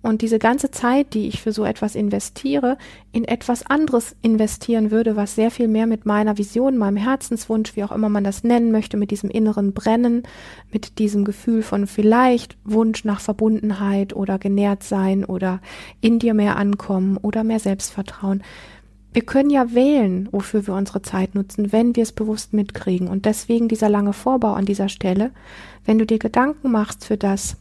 und 0.03 0.21
diese 0.21 0.39
ganze 0.39 0.71
Zeit, 0.71 1.13
die 1.13 1.27
ich 1.27 1.41
für 1.41 1.51
so 1.51 1.65
etwas 1.65 1.95
investiere, 1.95 2.77
in 3.11 3.25
etwas 3.25 3.65
anderes 3.65 4.15
investieren 4.21 4.91
würde, 4.91 5.15
was 5.15 5.35
sehr 5.35 5.51
viel 5.51 5.67
mehr 5.67 5.87
mit 5.87 6.05
meiner 6.05 6.37
Vision, 6.37 6.77
meinem 6.77 6.97
Herzenswunsch, 6.97 7.75
wie 7.75 7.83
auch 7.83 7.91
immer 7.91 8.07
man 8.07 8.23
das 8.23 8.43
nennen 8.43 8.71
möchte, 8.71 8.95
mit 8.95 9.11
diesem 9.11 9.29
inneren 9.29 9.73
Brennen, 9.73 10.23
mit 10.71 10.99
diesem 10.99 11.25
Gefühl 11.25 11.63
von 11.63 11.87
vielleicht 11.87 12.57
Wunsch 12.63 13.05
nach 13.05 13.19
Verbundenheit 13.19 14.15
oder 14.15 14.37
genährt 14.37 14.83
sein 14.83 15.25
oder 15.25 15.61
in 15.99 16.19
dir 16.19 16.33
mehr 16.33 16.57
ankommen 16.57 17.17
oder 17.17 17.43
mehr 17.43 17.59
Selbstvertrauen. 17.59 18.43
Wir 19.13 19.23
können 19.23 19.49
ja 19.49 19.73
wählen, 19.73 20.29
wofür 20.31 20.67
wir 20.67 20.75
unsere 20.75 21.01
Zeit 21.01 21.33
nutzen, 21.33 21.71
wenn 21.71 21.95
wir 21.95 22.03
es 22.03 22.11
bewusst 22.11 22.53
mitkriegen. 22.53 23.07
Und 23.07 23.25
deswegen 23.25 23.67
dieser 23.67 23.89
lange 23.89 24.13
Vorbau 24.13 24.53
an 24.53 24.65
dieser 24.65 24.89
Stelle, 24.89 25.31
wenn 25.85 25.97
du 25.97 26.05
dir 26.05 26.19
Gedanken 26.19 26.71
machst 26.71 27.03
für 27.03 27.17
das, 27.17 27.57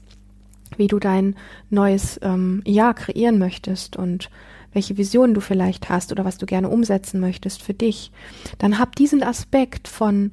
wie 0.77 0.87
du 0.87 0.99
dein 0.99 1.37
neues 1.71 2.19
ähm, 2.23 2.63
Jahr 2.67 2.95
kreieren 2.95 3.39
möchtest 3.39 3.97
und 3.97 4.31
welche 4.73 4.99
Visionen 4.99 5.35
du 5.35 5.41
vielleicht 5.41 5.89
hast 5.89 6.13
oder 6.13 6.25
was 6.25 6.39
du 6.39 6.47
gerne 6.47 6.69
umsetzen 6.69 7.21
möchtest 7.21 7.63
für 7.63 7.75
dich, 7.75 8.13
dann 8.59 8.79
hab 8.79 8.95
diesen 8.95 9.23
Aspekt 9.23 9.89
von 9.89 10.31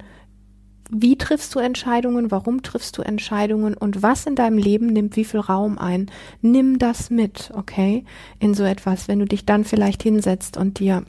wie 0.90 1.16
triffst 1.16 1.54
du 1.54 1.60
Entscheidungen, 1.60 2.30
warum 2.30 2.62
triffst 2.62 2.98
du 2.98 3.02
Entscheidungen 3.02 3.74
und 3.74 4.02
was 4.02 4.26
in 4.26 4.34
deinem 4.34 4.58
Leben 4.58 4.86
nimmt 4.86 5.16
wie 5.16 5.24
viel 5.24 5.40
Raum 5.40 5.78
ein. 5.78 6.10
Nimm 6.42 6.78
das 6.78 7.10
mit, 7.10 7.50
okay, 7.54 8.04
in 8.38 8.54
so 8.54 8.64
etwas, 8.64 9.08
wenn 9.08 9.18
du 9.18 9.24
dich 9.24 9.46
dann 9.46 9.64
vielleicht 9.64 10.02
hinsetzt 10.02 10.56
und 10.56 10.78
dir 10.78 11.04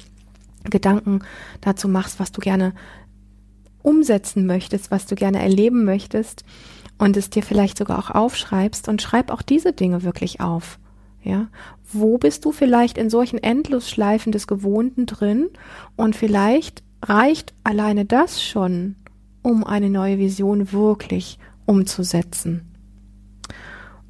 Gedanken 0.63 1.19
dazu 1.61 1.87
machst, 1.87 2.19
was 2.19 2.31
du 2.31 2.41
gerne 2.41 2.73
umsetzen 3.85 4.45
möchtest, 4.45 4.91
was 4.91 5.05
du 5.05 5.15
gerne 5.15 5.41
erleben 5.41 5.85
möchtest, 5.85 6.43
und 6.97 7.17
es 7.17 7.29
dir 7.29 7.43
vielleicht 7.43 7.77
sogar 7.77 7.99
auch 7.99 8.09
aufschreibst 8.09 8.87
und 8.87 9.01
schreib 9.01 9.29
auch 9.29 9.41
diese 9.41 9.73
Dinge 9.73 10.03
wirklich 10.03 10.39
auf. 10.39 10.79
Ja, 11.23 11.47
wo 11.91 12.17
bist 12.17 12.45
du 12.45 12.51
vielleicht 12.51 12.97
in 12.97 13.09
solchen 13.09 13.41
Endlosschleifen 13.41 14.31
des 14.31 14.45
Gewohnten 14.45 15.07
drin 15.07 15.49
und 15.95 16.15
vielleicht 16.15 16.83
reicht 17.01 17.53
alleine 17.63 18.05
das 18.05 18.43
schon, 18.43 18.95
um 19.41 19.63
eine 19.63 19.89
neue 19.89 20.19
Vision 20.19 20.71
wirklich 20.71 21.39
umzusetzen. 21.65 22.61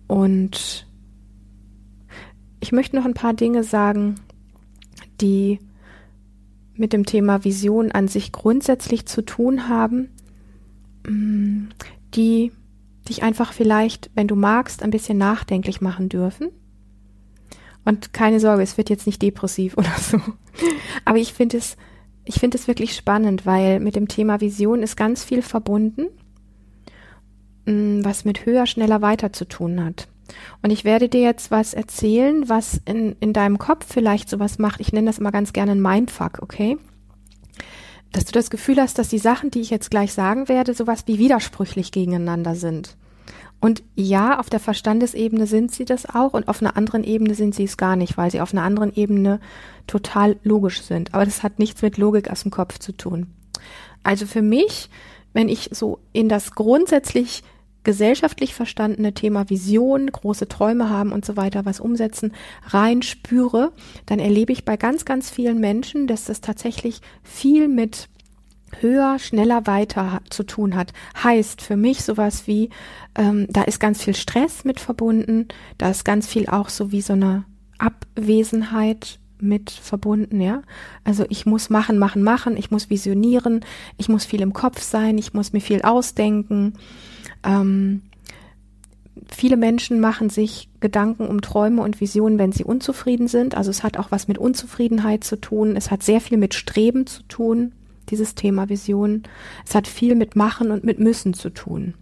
Und 0.07 0.85
ich 2.59 2.73
möchte 2.73 2.97
noch 2.97 3.05
ein 3.05 3.13
paar 3.13 3.33
Dinge 3.33 3.63
sagen, 3.63 4.15
die 5.21 5.59
mit 6.75 6.93
dem 6.93 7.05
Thema 7.05 7.43
Vision 7.43 7.91
an 7.91 8.07
sich 8.07 8.31
grundsätzlich 8.31 9.05
zu 9.05 9.23
tun 9.23 9.69
haben, 9.69 10.09
mm, 11.07 11.69
die 12.13 12.51
dich 13.07 13.23
einfach 13.23 13.53
vielleicht, 13.53 14.09
wenn 14.15 14.27
du 14.27 14.35
magst, 14.35 14.83
ein 14.83 14.91
bisschen 14.91 15.17
nachdenklich 15.17 15.81
machen 15.81 16.09
dürfen. 16.09 16.49
Und 17.85 18.13
keine 18.13 18.39
Sorge, 18.39 18.63
es 18.63 18.77
wird 18.77 18.89
jetzt 18.89 19.05
nicht 19.05 19.21
depressiv 19.21 19.77
oder 19.77 19.93
so. 19.99 20.19
Aber 21.05 21.17
ich 21.17 21.33
finde 21.33 21.57
es, 21.57 21.77
ich 22.25 22.39
finde 22.39 22.57
es 22.57 22.67
wirklich 22.67 22.95
spannend, 22.95 23.45
weil 23.45 23.79
mit 23.79 23.95
dem 23.95 24.07
Thema 24.07 24.41
Vision 24.41 24.81
ist 24.81 24.97
ganz 24.97 25.23
viel 25.23 25.41
verbunden, 25.41 26.07
mm, 27.65 28.03
was 28.03 28.25
mit 28.25 28.45
höher, 28.45 28.65
schneller, 28.65 29.01
weiter 29.01 29.31
zu 29.31 29.45
tun 29.45 29.83
hat. 29.83 30.07
Und 30.61 30.71
ich 30.71 30.83
werde 30.83 31.09
dir 31.09 31.21
jetzt 31.21 31.51
was 31.51 31.73
erzählen, 31.73 32.47
was 32.49 32.81
in, 32.85 33.15
in 33.19 33.33
deinem 33.33 33.57
Kopf 33.57 33.85
vielleicht 33.87 34.29
sowas 34.29 34.59
macht. 34.59 34.79
Ich 34.79 34.93
nenne 34.93 35.07
das 35.07 35.19
immer 35.19 35.31
ganz 35.31 35.53
gerne 35.53 35.73
ein 35.73 35.81
Mindfuck, 35.81 36.39
okay? 36.41 36.77
dass 38.15 38.23
du 38.23 38.31
das 38.31 38.49
Gefühl 38.49 38.79
hast, 38.79 38.97
dass 38.97 39.09
die 39.09 39.19
Sachen, 39.19 39.51
die 39.51 39.59
ich 39.59 39.69
jetzt 39.69 39.91
gleich 39.91 40.13
sagen 40.13 40.47
werde, 40.47 40.73
sowas 40.73 41.03
wie 41.05 41.19
widersprüchlich 41.19 41.91
gegeneinander 41.91 42.55
sind. 42.55 42.95
Und 43.59 43.83
ja, 43.95 44.39
auf 44.39 44.49
der 44.49 44.61
Verstandesebene 44.61 45.47
sind 45.47 45.73
sie 45.73 45.83
das 45.83 46.05
auch 46.05 46.33
und 46.33 46.47
auf 46.47 46.61
einer 46.61 46.77
anderen 46.77 47.03
Ebene 47.03 47.35
sind 47.35 47.53
sie 47.55 47.65
es 47.65 47.75
gar 47.75 47.97
nicht, 47.97 48.17
weil 48.17 48.31
sie 48.31 48.39
auf 48.39 48.53
einer 48.53 48.63
anderen 48.63 48.93
Ebene 48.95 49.41
total 49.85 50.37
logisch 50.43 50.81
sind. 50.81 51.13
Aber 51.13 51.25
das 51.25 51.43
hat 51.43 51.59
nichts 51.59 51.81
mit 51.81 51.97
Logik 51.97 52.29
aus 52.29 52.43
dem 52.43 52.51
Kopf 52.51 52.79
zu 52.79 52.93
tun. 52.93 53.27
Also 54.03 54.25
für 54.25 54.41
mich, 54.41 54.89
wenn 55.33 55.49
ich 55.49 55.69
so 55.73 55.99
in 56.13 56.29
das 56.29 56.51
grundsätzlich 56.51 57.43
gesellschaftlich 57.85 58.53
verstandene 58.53 59.13
Thema 59.13 59.49
Vision, 59.49 60.07
große 60.07 60.49
Träume 60.49 60.89
haben 60.89 61.13
und 61.13 61.23
so 61.23 61.37
weiter, 61.37 61.63
was 61.63 61.79
umsetzen, 61.79 62.33
rein 62.67 63.01
spüre, 63.01 63.71
dann 64.05 64.19
erlebe 64.19 64.51
ich 64.51 64.65
bei 64.65 64.75
ganz, 64.75 65.05
ganz 65.05 65.29
vielen 65.29 65.59
Menschen, 65.61 66.07
dass 66.07 66.25
das 66.25 66.41
tatsächlich 66.41 66.99
viel 67.23 67.69
mit 67.69 68.09
höher, 68.81 69.19
schneller, 69.19 69.67
weiter 69.67 70.21
zu 70.29 70.43
tun 70.43 70.75
hat. 70.75 70.91
Heißt 71.23 71.61
für 71.61 71.77
mich 71.77 72.03
sowas 72.03 72.47
wie, 72.47 72.69
ähm, 73.15 73.47
da 73.49 73.63
ist 73.63 73.79
ganz 73.79 74.03
viel 74.03 74.15
Stress 74.15 74.65
mit 74.65 74.81
verbunden, 74.81 75.47
da 75.77 75.89
ist 75.89 76.03
ganz 76.03 76.27
viel 76.27 76.47
auch 76.47 76.67
so 76.67 76.91
wie 76.91 77.01
so 77.01 77.13
eine 77.13 77.45
Abwesenheit 77.77 79.19
mit 79.39 79.69
verbunden, 79.69 80.41
ja. 80.41 80.61
Also 81.03 81.25
ich 81.29 81.45
muss 81.45 81.69
machen, 81.69 81.97
machen, 81.97 82.23
machen, 82.23 82.57
ich 82.57 82.71
muss 82.71 82.89
visionieren, 82.89 83.61
ich 83.97 84.09
muss 84.09 84.25
viel 84.25 84.41
im 84.41 84.53
Kopf 84.53 84.81
sein, 84.81 85.17
ich 85.17 85.33
muss 85.33 85.53
mir 85.53 85.61
viel 85.61 85.81
ausdenken. 85.81 86.73
Ähm, 87.45 88.01
viele 89.29 89.57
Menschen 89.57 89.99
machen 89.99 90.29
sich 90.29 90.69
Gedanken 90.79 91.27
um 91.27 91.41
Träume 91.41 91.81
und 91.81 92.01
Visionen, 92.01 92.39
wenn 92.39 92.51
sie 92.51 92.63
unzufrieden 92.63 93.27
sind. 93.27 93.55
Also 93.55 93.69
es 93.69 93.83
hat 93.83 93.97
auch 93.97 94.11
was 94.11 94.27
mit 94.27 94.37
Unzufriedenheit 94.37 95.23
zu 95.23 95.37
tun. 95.37 95.75
Es 95.75 95.91
hat 95.91 96.03
sehr 96.03 96.21
viel 96.21 96.37
mit 96.37 96.53
Streben 96.53 97.07
zu 97.07 97.23
tun, 97.23 97.73
dieses 98.09 98.35
Thema 98.35 98.69
Vision. 98.69 99.23
Es 99.65 99.75
hat 99.75 99.87
viel 99.87 100.15
mit 100.15 100.35
Machen 100.35 100.71
und 100.71 100.83
mit 100.83 100.99
Müssen 100.99 101.33
zu 101.33 101.49
tun. 101.49 101.93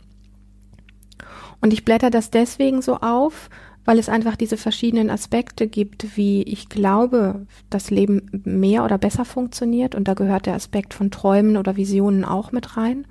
Und 1.61 1.71
ich 1.71 1.85
blätter 1.85 2.09
das 2.09 2.29
deswegen 2.29 2.81
so 2.81 2.97
auf, 2.97 3.49
weil 3.85 3.99
es 3.99 4.09
einfach 4.09 4.35
diese 4.35 4.57
verschiedenen 4.57 5.09
Aspekte 5.09 5.67
gibt, 5.67 6.17
wie 6.17 6.43
ich 6.43 6.69
glaube, 6.69 7.45
das 7.69 7.89
Leben 7.89 8.41
mehr 8.45 8.83
oder 8.83 8.97
besser 8.97 9.25
funktioniert. 9.25 9.95
Und 9.95 10.07
da 10.07 10.13
gehört 10.13 10.45
der 10.45 10.55
Aspekt 10.55 10.93
von 10.93 11.11
Träumen 11.11 11.57
oder 11.57 11.75
Visionen 11.75 12.25
auch 12.25 12.51
mit 12.51 12.77
rein. 12.77 13.05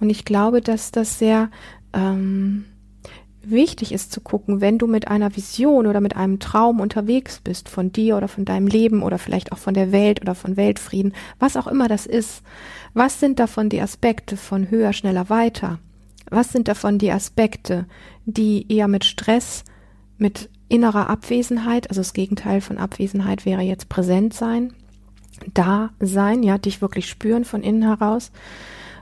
Und 0.00 0.10
ich 0.10 0.24
glaube, 0.24 0.60
dass 0.60 0.90
das 0.90 1.18
sehr 1.18 1.50
ähm, 1.92 2.64
wichtig 3.42 3.92
ist 3.92 4.12
zu 4.12 4.20
gucken, 4.20 4.60
wenn 4.60 4.78
du 4.78 4.86
mit 4.86 5.08
einer 5.08 5.34
Vision 5.36 5.86
oder 5.86 6.00
mit 6.00 6.16
einem 6.16 6.38
Traum 6.40 6.80
unterwegs 6.80 7.40
bist, 7.42 7.68
von 7.68 7.92
dir 7.92 8.16
oder 8.16 8.28
von 8.28 8.44
deinem 8.44 8.66
Leben 8.66 9.02
oder 9.02 9.18
vielleicht 9.18 9.52
auch 9.52 9.58
von 9.58 9.74
der 9.74 9.92
Welt 9.92 10.20
oder 10.20 10.34
von 10.34 10.56
Weltfrieden, 10.56 11.14
was 11.38 11.56
auch 11.56 11.66
immer 11.66 11.88
das 11.88 12.06
ist, 12.06 12.42
was 12.94 13.20
sind 13.20 13.38
davon 13.38 13.68
die 13.68 13.80
Aspekte 13.80 14.36
von 14.36 14.70
höher, 14.70 14.92
schneller, 14.92 15.28
weiter? 15.28 15.78
Was 16.28 16.52
sind 16.52 16.68
davon 16.68 16.98
die 16.98 17.10
Aspekte, 17.10 17.86
die 18.24 18.70
eher 18.72 18.88
mit 18.88 19.04
Stress, 19.04 19.64
mit 20.18 20.48
innerer 20.68 21.08
Abwesenheit, 21.08 21.90
also 21.90 22.00
das 22.00 22.12
Gegenteil 22.12 22.60
von 22.60 22.78
Abwesenheit 22.78 23.44
wäre 23.44 23.62
jetzt 23.62 23.88
präsent 23.88 24.34
sein, 24.34 24.72
da 25.54 25.90
sein, 25.98 26.42
ja, 26.42 26.58
dich 26.58 26.82
wirklich 26.82 27.08
spüren 27.08 27.44
von 27.44 27.62
innen 27.62 27.82
heraus, 27.82 28.30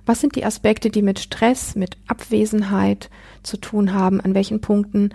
was 0.08 0.20
sind 0.20 0.36
die 0.36 0.44
Aspekte, 0.44 0.88
die 0.88 1.02
mit 1.02 1.18
Stress, 1.18 1.76
mit 1.76 1.98
Abwesenheit 2.06 3.10
zu 3.42 3.58
tun 3.58 3.92
haben? 3.92 4.20
An 4.20 4.34
welchen 4.34 4.60
Punkten 4.60 5.10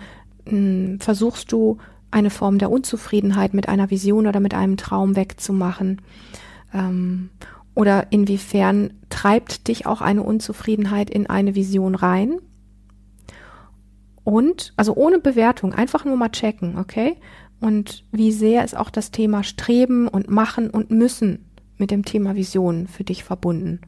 mh, 0.46 0.50
hm, 0.50 1.00
versuchst 1.00 1.50
du 1.50 1.78
eine 2.12 2.30
Form 2.30 2.58
der 2.58 2.70
Unzufriedenheit 2.70 3.54
mit 3.54 3.68
einer 3.68 3.90
Vision 3.90 4.28
oder 4.28 4.38
mit 4.38 4.54
einem 4.54 4.76
Traum 4.76 5.16
wegzumachen? 5.16 6.00
Ähm, 6.72 7.30
oder 7.74 8.12
inwiefern 8.12 8.94
treibt 9.10 9.66
dich 9.66 9.84
auch 9.86 10.00
eine 10.00 10.22
Unzufriedenheit 10.22 11.10
in 11.10 11.26
eine 11.26 11.56
Vision 11.56 11.96
rein? 11.96 12.38
Und, 14.22 14.72
also 14.76 14.94
ohne 14.94 15.18
Bewertung, 15.18 15.74
einfach 15.74 16.04
nur 16.04 16.16
mal 16.16 16.30
checken, 16.30 16.78
okay? 16.78 17.16
Und 17.60 18.04
wie 18.12 18.30
sehr 18.30 18.64
ist 18.64 18.76
auch 18.76 18.90
das 18.90 19.10
Thema 19.10 19.42
Streben 19.42 20.06
und 20.06 20.30
Machen 20.30 20.70
und 20.70 20.92
Müssen 20.92 21.46
mit 21.78 21.90
dem 21.90 22.04
Thema 22.04 22.36
Vision 22.36 22.86
für 22.86 23.02
dich 23.02 23.24
verbunden? 23.24 23.80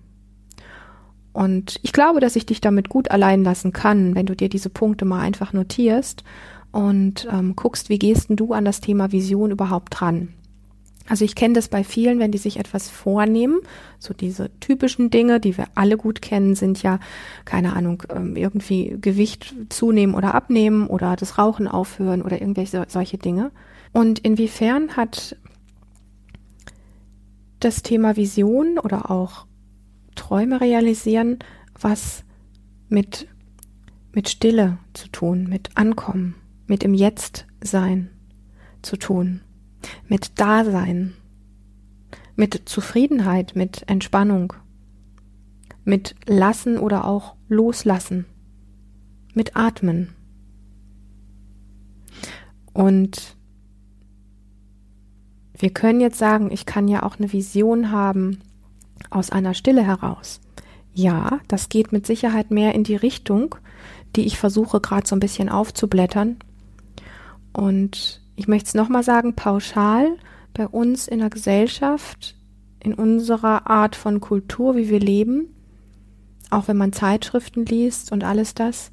Und 1.37 1.78
ich 1.83 1.93
glaube, 1.93 2.21
dass 2.21 2.35
ich 2.35 2.47
dich 2.47 2.62
damit 2.62 2.88
gut 2.88 3.11
allein 3.11 3.45
lassen 3.45 3.75
kann, 3.75 4.14
wenn 4.14 4.25
du 4.25 4.35
dir 4.35 4.49
diese 4.49 4.71
Punkte 4.71 5.05
mal 5.05 5.21
einfach 5.21 5.52
notierst 5.52 6.25
und 6.73 7.28
ähm, 7.31 7.55
guckst, 7.55 7.90
wie 7.90 7.99
gehst 7.99 8.31
denn 8.31 8.37
du 8.37 8.55
an 8.55 8.64
das 8.64 8.81
Thema 8.81 9.12
Vision 9.12 9.50
überhaupt 9.50 10.00
dran. 10.00 10.31
Also 11.07 11.26
ich 11.26 11.35
kenne 11.35 11.52
das 11.52 11.69
bei 11.69 11.85
vielen, 11.85 12.21
wenn 12.21 12.33
die 12.33 12.38
sich 12.38 12.59
etwas 12.59 12.88
vornehmen, 12.88 13.59
so 13.99 14.14
diese 14.14 14.49
typischen 14.61 15.11
Dinge, 15.11 15.38
die 15.38 15.59
wir 15.59 15.66
alle 15.75 15.99
gut 15.99 16.23
kennen, 16.23 16.55
sind 16.55 16.83
ja, 16.83 17.00
keine 17.45 17.75
Ahnung, 17.75 18.05
ähm, 18.09 18.35
irgendwie 18.35 18.97
Gewicht 18.99 19.55
zunehmen 19.69 20.14
oder 20.14 20.35
abnehmen 20.35 20.87
oder 20.87 21.16
das 21.16 21.37
Rauchen 21.37 21.69
aufhören 21.69 22.23
oder 22.23 22.40
irgendwelche 22.40 22.87
solche 22.88 23.19
Dinge. 23.19 23.50
Und 23.93 24.21
inwiefern 24.21 24.97
hat 24.97 25.37
das 27.61 27.83
Thema 27.83 28.16
Vision 28.16 28.78
oder 28.78 29.11
auch 29.11 29.45
Träume 30.17 30.61
realisieren 30.61 31.39
was 31.81 32.25
mit, 32.89 33.29
mit 34.13 34.29
Stille 34.29 34.79
zu 34.95 35.09
tun, 35.09 35.49
mit 35.49 35.77
Ankommen, 35.77 36.35
mit 36.67 36.83
im 36.83 36.95
Jetzt 36.95 37.47
sein 37.63 38.11
zu 38.83 38.97
tun, 38.97 39.41
mit 40.09 40.39
Dasein, 40.39 41.15
mit 42.35 42.63
Zufriedenheit, 42.69 43.57
mit 43.57 43.89
Entspannung, 43.89 44.53
mit 45.85 46.15
Lassen 46.27 46.79
oder 46.79 47.05
auch 47.05 47.37
Loslassen, 47.49 48.27
mit 49.35 49.57
Atmen. 49.57 50.15
Und 52.73 53.37
wir 55.59 55.71
können 55.71 56.01
jetzt 56.01 56.19
sagen, 56.19 56.51
ich 56.51 56.67
kann 56.67 56.89
ja 56.89 57.03
auch 57.03 57.19
eine 57.19 57.33
Vision 57.33 57.91
haben 57.91 58.41
aus 59.11 59.31
einer 59.31 59.55
Stille 59.55 59.83
heraus. 59.83 60.41
Ja, 60.95 61.41
das 61.49 61.69
geht 61.69 61.93
mit 61.93 62.07
Sicherheit 62.07 62.51
mehr 62.51 62.75
in 62.75 62.83
die 62.83 62.97
Richtung, 62.97 63.55
die 64.17 64.25
ich 64.25 64.39
versuche 64.39 64.81
gerade 64.81 65.07
so 65.07 65.15
ein 65.15 65.21
bisschen 65.21 65.51
aufzublättern. 65.51 66.39
Und 67.53 68.23
ich 68.35 68.49
möchte 68.49 68.69
es 68.69 68.75
nochmal 68.75 69.03
sagen, 69.03 69.35
pauschal 69.35 70.17
bei 70.55 70.67
uns 70.67 71.07
in 71.07 71.19
der 71.19 71.29
Gesellschaft, 71.29 72.35
in 72.81 72.95
unserer 72.95 73.69
Art 73.69 73.95
von 73.95 74.21
Kultur, 74.21 74.75
wie 74.77 74.89
wir 74.89 75.01
leben, 75.01 75.55
auch 76.51 76.69
wenn 76.69 76.79
man 76.79 76.95
Zeitschriften 76.95 77.67
liest 77.67 78.11
und 78.11 78.25
alles 78.25 78.55
das, 78.55 78.91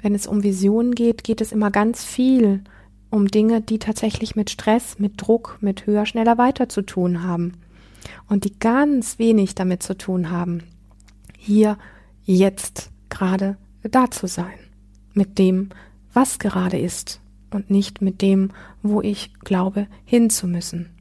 wenn 0.00 0.14
es 0.14 0.26
um 0.26 0.42
Visionen 0.42 0.94
geht, 0.94 1.22
geht 1.22 1.40
es 1.40 1.52
immer 1.52 1.70
ganz 1.70 2.04
viel 2.04 2.62
um 3.10 3.28
Dinge, 3.28 3.60
die 3.60 3.78
tatsächlich 3.78 4.36
mit 4.36 4.50
Stress, 4.50 4.98
mit 4.98 5.14
Druck, 5.16 5.58
mit 5.60 5.86
höher, 5.86 6.06
schneller 6.06 6.38
weiter 6.38 6.68
zu 6.68 6.82
tun 6.82 7.22
haben 7.22 7.52
und 8.28 8.44
die 8.44 8.58
ganz 8.58 9.18
wenig 9.18 9.54
damit 9.54 9.82
zu 9.82 9.96
tun 9.96 10.30
haben, 10.30 10.62
hier 11.36 11.78
jetzt 12.24 12.90
gerade 13.08 13.56
da 13.82 14.10
zu 14.10 14.26
sein, 14.26 14.58
mit 15.14 15.38
dem, 15.38 15.70
was 16.12 16.38
gerade 16.38 16.78
ist 16.78 17.20
und 17.50 17.70
nicht 17.70 18.02
mit 18.02 18.22
dem, 18.22 18.50
wo 18.82 19.00
ich 19.00 19.32
glaube, 19.40 19.86
hin 20.04 20.30
zu 20.30 20.46
müssen. 20.46 20.95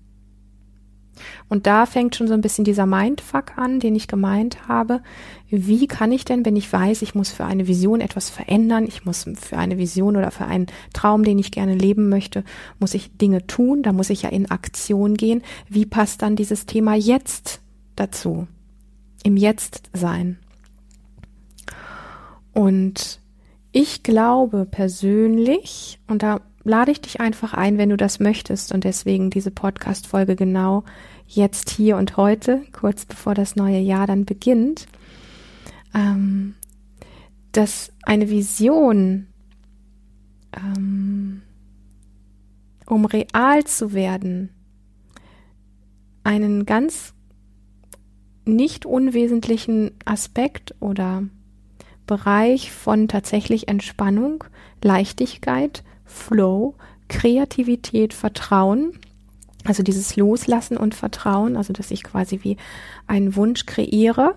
Und 1.49 1.67
da 1.67 1.85
fängt 1.85 2.15
schon 2.15 2.27
so 2.27 2.33
ein 2.33 2.41
bisschen 2.41 2.65
dieser 2.65 2.85
Mindfuck 2.85 3.57
an, 3.57 3.79
den 3.79 3.95
ich 3.95 4.07
gemeint 4.07 4.67
habe. 4.67 5.01
Wie 5.49 5.87
kann 5.87 6.11
ich 6.11 6.25
denn, 6.25 6.45
wenn 6.45 6.55
ich 6.55 6.71
weiß, 6.71 7.01
ich 7.01 7.15
muss 7.15 7.31
für 7.31 7.45
eine 7.45 7.67
Vision 7.67 8.01
etwas 8.01 8.29
verändern, 8.29 8.85
ich 8.85 9.05
muss 9.05 9.25
für 9.39 9.57
eine 9.57 9.77
Vision 9.77 10.17
oder 10.17 10.31
für 10.31 10.45
einen 10.45 10.67
Traum, 10.93 11.23
den 11.23 11.39
ich 11.39 11.51
gerne 11.51 11.75
leben 11.75 12.09
möchte, 12.09 12.43
muss 12.79 12.93
ich 12.93 13.17
Dinge 13.17 13.47
tun, 13.47 13.83
da 13.83 13.93
muss 13.93 14.09
ich 14.09 14.23
ja 14.23 14.29
in 14.29 14.49
Aktion 14.51 15.15
gehen. 15.15 15.43
Wie 15.69 15.85
passt 15.85 16.21
dann 16.21 16.35
dieses 16.35 16.65
Thema 16.65 16.95
jetzt 16.95 17.61
dazu? 17.95 18.47
Im 19.23 19.37
Jetzt 19.37 19.89
sein. 19.93 20.37
Und 22.53 23.19
ich 23.71 24.03
glaube 24.03 24.65
persönlich, 24.65 25.99
und 26.07 26.23
da 26.23 26.39
lade 26.65 26.91
ich 26.91 26.99
dich 26.99 27.21
einfach 27.21 27.53
ein, 27.53 27.77
wenn 27.77 27.89
du 27.89 27.95
das 27.97 28.19
möchtest. 28.19 28.73
Und 28.73 28.83
deswegen 28.83 29.29
diese 29.29 29.51
Podcast-Folge 29.51 30.35
genau 30.35 30.83
jetzt 31.27 31.69
hier 31.69 31.95
und 31.95 32.17
heute, 32.17 32.61
kurz 32.73 33.05
bevor 33.05 33.33
das 33.33 33.55
neue 33.55 33.79
Jahr 33.79 34.07
dann 34.07 34.25
beginnt, 34.25 34.87
ähm, 35.93 36.55
dass 37.51 37.93
eine 38.03 38.29
Vision, 38.29 39.27
ähm, 40.53 41.43
um 42.85 43.05
real 43.05 43.63
zu 43.63 43.93
werden, 43.93 44.49
einen 46.23 46.65
ganz 46.65 47.13
nicht 48.45 48.85
unwesentlichen 48.85 49.91
Aspekt 50.03 50.75
oder 50.79 51.23
Bereich 52.07 52.71
von 52.71 53.07
tatsächlich 53.07 53.67
Entspannung, 53.67 54.43
Leichtigkeit, 54.83 55.83
Flow, 56.05 56.75
Kreativität, 57.07 58.13
Vertrauen, 58.13 58.93
also 59.65 59.83
dieses 59.83 60.15
Loslassen 60.15 60.77
und 60.77 60.95
Vertrauen, 60.95 61.57
also 61.57 61.73
dass 61.73 61.91
ich 61.91 62.03
quasi 62.03 62.39
wie 62.43 62.57
einen 63.07 63.35
Wunsch 63.35 63.65
kreiere, 63.65 64.35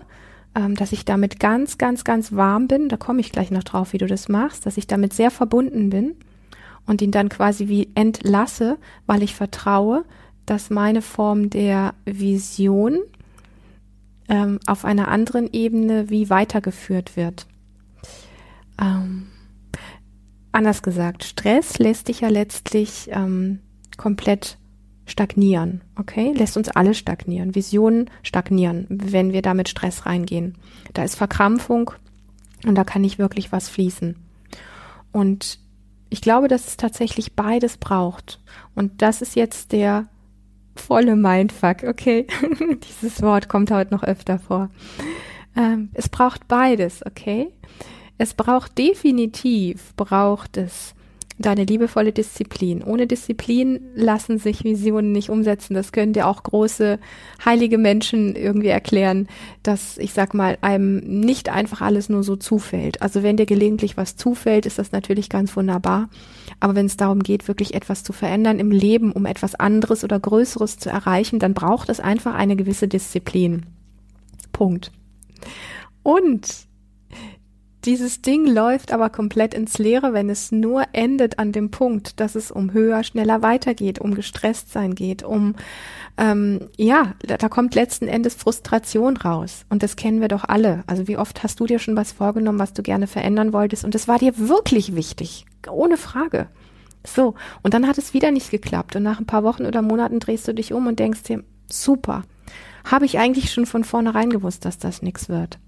ähm, 0.55 0.75
dass 0.75 0.91
ich 0.91 1.05
damit 1.05 1.39
ganz, 1.39 1.77
ganz, 1.77 2.03
ganz 2.03 2.33
warm 2.33 2.67
bin, 2.67 2.89
da 2.89 2.97
komme 2.97 3.21
ich 3.21 3.31
gleich 3.31 3.51
noch 3.51 3.63
drauf, 3.63 3.93
wie 3.93 3.99
du 3.99 4.07
das 4.07 4.29
machst, 4.29 4.65
dass 4.65 4.77
ich 4.77 4.87
damit 4.87 5.13
sehr 5.13 5.31
verbunden 5.31 5.89
bin 5.89 6.15
und 6.85 7.01
ihn 7.01 7.11
dann 7.11 7.29
quasi 7.29 7.67
wie 7.67 7.89
entlasse, 7.95 8.77
weil 9.05 9.21
ich 9.21 9.35
vertraue, 9.35 10.03
dass 10.45 10.71
meine 10.71 11.03
Form 11.03 11.51
der 11.51 11.93
Vision 12.05 12.99
ähm, 14.27 14.59
auf 14.65 14.85
einer 14.85 15.09
anderen 15.09 15.51
Ebene 15.53 16.09
wie 16.09 16.29
weitergeführt 16.29 17.15
wird. 17.15 17.45
Ähm, 18.81 19.27
anders 20.51 20.81
gesagt, 20.81 21.23
Stress 21.23 21.79
lässt 21.79 22.07
dich 22.07 22.21
ja 22.21 22.29
letztlich 22.29 23.09
ähm, 23.11 23.59
komplett 23.97 24.57
stagnieren, 25.05 25.81
okay? 25.97 26.33
Lässt 26.33 26.57
uns 26.57 26.69
alle 26.69 26.93
stagnieren. 26.93 27.55
Visionen 27.55 28.09
stagnieren, 28.23 28.85
wenn 28.89 29.33
wir 29.33 29.41
da 29.41 29.53
mit 29.53 29.69
Stress 29.69 30.05
reingehen. 30.05 30.55
Da 30.93 31.03
ist 31.03 31.15
Verkrampfung 31.15 31.91
und 32.65 32.75
da 32.75 32.83
kann 32.83 33.01
nicht 33.01 33.19
wirklich 33.19 33.51
was 33.51 33.69
fließen. 33.69 34.15
Und 35.11 35.59
ich 36.09 36.21
glaube, 36.21 36.47
dass 36.47 36.67
es 36.67 36.77
tatsächlich 36.77 37.35
beides 37.35 37.77
braucht. 37.77 38.39
Und 38.75 39.01
das 39.01 39.21
ist 39.21 39.35
jetzt 39.35 39.71
der 39.71 40.07
volle 40.75 41.15
Mindfuck, 41.15 41.83
okay? 41.83 42.25
Dieses 42.89 43.21
Wort 43.21 43.49
kommt 43.49 43.71
heute 43.71 43.93
noch 43.93 44.03
öfter 44.03 44.39
vor. 44.39 44.69
Ähm, 45.55 45.89
es 45.93 46.09
braucht 46.09 46.47
beides, 46.47 47.05
okay? 47.05 47.51
Es 48.19 48.33
braucht 48.33 48.77
definitiv, 48.77 49.95
braucht 49.95 50.57
es 50.57 50.93
deine 51.37 51.63
liebevolle 51.63 52.11
Disziplin. 52.11 52.83
Ohne 52.83 53.07
Disziplin 53.07 53.79
lassen 53.95 54.39
sich 54.39 54.65
Visionen 54.65 55.13
nicht 55.13 55.29
umsetzen. 55.29 55.73
Das 55.73 55.93
können 55.93 56.11
dir 56.11 56.27
auch 56.27 56.43
große 56.43 56.99
heilige 57.45 57.77
Menschen 57.77 58.35
irgendwie 58.35 58.67
erklären, 58.67 59.29
dass 59.63 59.97
ich 59.97 60.11
sag 60.11 60.33
mal 60.33 60.57
einem 60.59 60.97
nicht 60.97 61.47
einfach 61.47 61.79
alles 61.79 62.09
nur 62.09 62.23
so 62.23 62.35
zufällt. 62.35 63.01
Also 63.01 63.23
wenn 63.23 63.37
dir 63.37 63.45
gelegentlich 63.45 63.95
was 63.95 64.17
zufällt, 64.17 64.65
ist 64.65 64.79
das 64.79 64.91
natürlich 64.91 65.29
ganz 65.29 65.55
wunderbar. 65.55 66.09
Aber 66.59 66.75
wenn 66.75 66.87
es 66.87 66.97
darum 66.97 67.23
geht, 67.23 67.47
wirklich 67.47 67.73
etwas 67.73 68.03
zu 68.03 68.11
verändern 68.11 68.59
im 68.59 68.71
Leben, 68.71 69.13
um 69.13 69.25
etwas 69.25 69.55
anderes 69.55 70.03
oder 70.03 70.19
Größeres 70.19 70.77
zu 70.77 70.89
erreichen, 70.89 71.39
dann 71.39 71.53
braucht 71.53 71.87
es 71.87 72.01
einfach 72.01 72.35
eine 72.35 72.57
gewisse 72.57 72.89
Disziplin. 72.89 73.65
Punkt. 74.51 74.91
Und 76.03 76.67
dieses 77.85 78.21
Ding 78.21 78.45
läuft 78.45 78.91
aber 78.91 79.09
komplett 79.09 79.53
ins 79.53 79.77
Leere, 79.77 80.11
wenn 80.13 80.29
es 80.29 80.51
nur 80.51 80.83
endet 80.91 81.39
an 81.39 81.51
dem 81.51 81.71
Punkt, 81.71 82.19
dass 82.19 82.35
es 82.35 82.51
um 82.51 82.73
höher, 82.73 83.03
schneller 83.03 83.41
weitergeht, 83.41 83.99
um 83.99 84.15
gestresst 84.15 84.71
sein 84.71 84.95
geht, 84.95 85.23
um 85.23 85.55
ähm, 86.17 86.67
ja, 86.75 87.13
da 87.21 87.47
kommt 87.47 87.75
letzten 87.75 88.07
Endes 88.07 88.35
Frustration 88.35 89.15
raus. 89.15 89.65
Und 89.69 89.81
das 89.81 89.95
kennen 89.95 90.19
wir 90.19 90.27
doch 90.27 90.43
alle. 90.43 90.83
Also 90.87 91.07
wie 91.07 91.17
oft 91.17 91.41
hast 91.41 91.59
du 91.59 91.65
dir 91.65 91.79
schon 91.79 91.95
was 91.95 92.11
vorgenommen, 92.11 92.59
was 92.59 92.73
du 92.73 92.83
gerne 92.83 93.07
verändern 93.07 93.53
wolltest 93.53 93.85
und 93.85 93.95
es 93.95 94.07
war 94.07 94.19
dir 94.19 94.37
wirklich 94.37 94.95
wichtig, 94.95 95.45
ohne 95.69 95.95
Frage. 95.95 96.47
So, 97.05 97.35
und 97.63 97.73
dann 97.73 97.87
hat 97.87 97.97
es 97.97 98.13
wieder 98.13 98.31
nicht 98.31 98.51
geklappt. 98.51 98.97
Und 98.97 99.03
nach 99.03 99.19
ein 99.19 99.25
paar 99.25 99.43
Wochen 99.43 99.65
oder 99.65 99.81
Monaten 99.81 100.19
drehst 100.19 100.47
du 100.47 100.53
dich 100.53 100.73
um 100.73 100.87
und 100.87 100.99
denkst 100.99 101.23
dir, 101.23 101.43
super, 101.69 102.23
habe 102.83 103.05
ich 103.05 103.19
eigentlich 103.19 103.53
schon 103.53 103.65
von 103.65 103.85
vornherein 103.85 104.29
gewusst, 104.29 104.65
dass 104.65 104.77
das 104.77 105.01
nichts 105.01 105.29
wird. 105.29 105.59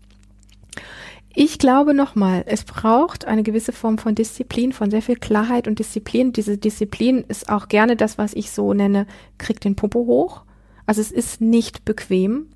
Ich 1.34 1.60
glaube 1.60 1.94
nochmal, 1.94 2.44
es 2.46 2.65
braucht 2.65 3.26
eine 3.26 3.44
gewisse 3.44 3.72
Form 3.72 3.98
von 3.98 4.15
Disziplin, 4.15 4.74
von 4.74 4.91
sehr 4.91 5.02
viel 5.02 5.15
Klarheit 5.15 5.67
und 5.67 5.80
Disziplin. 5.80 6.34
Diese 6.34 6.58
Disziplin 6.58 7.24
ist 7.28 7.50
auch 7.50 7.70
gerne 7.70 7.96
das, 7.96 8.17
was 8.17 8.34
ich 8.34 8.52
so 8.52 8.74
nenne, 8.74 9.08
kriegt 9.38 9.63
den 9.63 9.76
Popo 9.76 10.00
hoch. 10.00 10.41
Also 10.86 11.00
es 11.00 11.12
ist 11.12 11.39
nicht 11.39 11.86
bequem. 11.86 12.48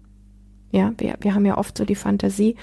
Ja, 0.72 0.92
wir, 0.98 1.16
wir 1.22 1.34
haben 1.34 1.46
ja 1.46 1.58
oft 1.58 1.78
so 1.78 1.86
die 1.86 1.96
Fantasie, 1.96 2.58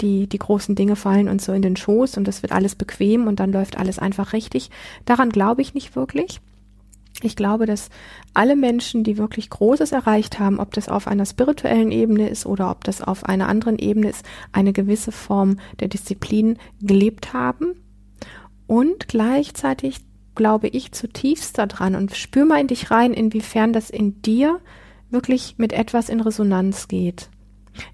die, 0.00 0.26
die 0.26 0.38
großen 0.38 0.74
Dinge 0.74 0.96
fallen 0.96 1.28
uns 1.28 1.44
so 1.44 1.52
in 1.52 1.60
den 1.60 1.76
Schoß 1.76 2.16
und 2.16 2.26
das 2.26 2.42
wird 2.42 2.52
alles 2.52 2.74
bequem 2.74 3.26
und 3.26 3.38
dann 3.38 3.52
läuft 3.52 3.76
alles 3.76 3.98
einfach 3.98 4.32
richtig. 4.32 4.70
Daran 5.04 5.28
glaube 5.28 5.60
ich 5.60 5.74
nicht 5.74 5.94
wirklich. 5.94 6.40
Ich 7.22 7.34
glaube, 7.34 7.66
dass 7.66 7.90
alle 8.32 8.54
Menschen, 8.54 9.02
die 9.02 9.18
wirklich 9.18 9.50
Großes 9.50 9.90
erreicht 9.90 10.38
haben, 10.38 10.60
ob 10.60 10.72
das 10.72 10.88
auf 10.88 11.08
einer 11.08 11.26
spirituellen 11.26 11.90
Ebene 11.90 12.28
ist 12.28 12.46
oder 12.46 12.70
ob 12.70 12.84
das 12.84 13.02
auf 13.02 13.24
einer 13.24 13.48
anderen 13.48 13.78
Ebene 13.78 14.08
ist, 14.08 14.24
eine 14.52 14.72
gewisse 14.72 15.10
Form 15.10 15.58
der 15.80 15.88
Disziplin 15.88 16.58
gelebt 16.80 17.32
haben. 17.32 17.74
Und 18.68 19.08
gleichzeitig 19.08 20.00
glaube 20.36 20.68
ich 20.68 20.92
zutiefst 20.92 21.58
daran 21.58 21.96
und 21.96 22.14
spür 22.14 22.44
mal 22.44 22.60
in 22.60 22.68
dich 22.68 22.92
rein, 22.92 23.12
inwiefern 23.12 23.72
das 23.72 23.90
in 23.90 24.22
dir 24.22 24.60
wirklich 25.10 25.56
mit 25.58 25.72
etwas 25.72 26.08
in 26.08 26.20
Resonanz 26.20 26.86
geht. 26.86 27.30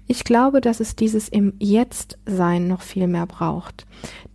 Ich 0.07 0.23
glaube, 0.23 0.61
dass 0.61 0.79
es 0.79 0.95
dieses 0.95 1.29
im 1.29 1.53
Jetzt-Sein 1.59 2.67
noch 2.67 2.81
viel 2.81 3.07
mehr 3.07 3.25
braucht. 3.25 3.85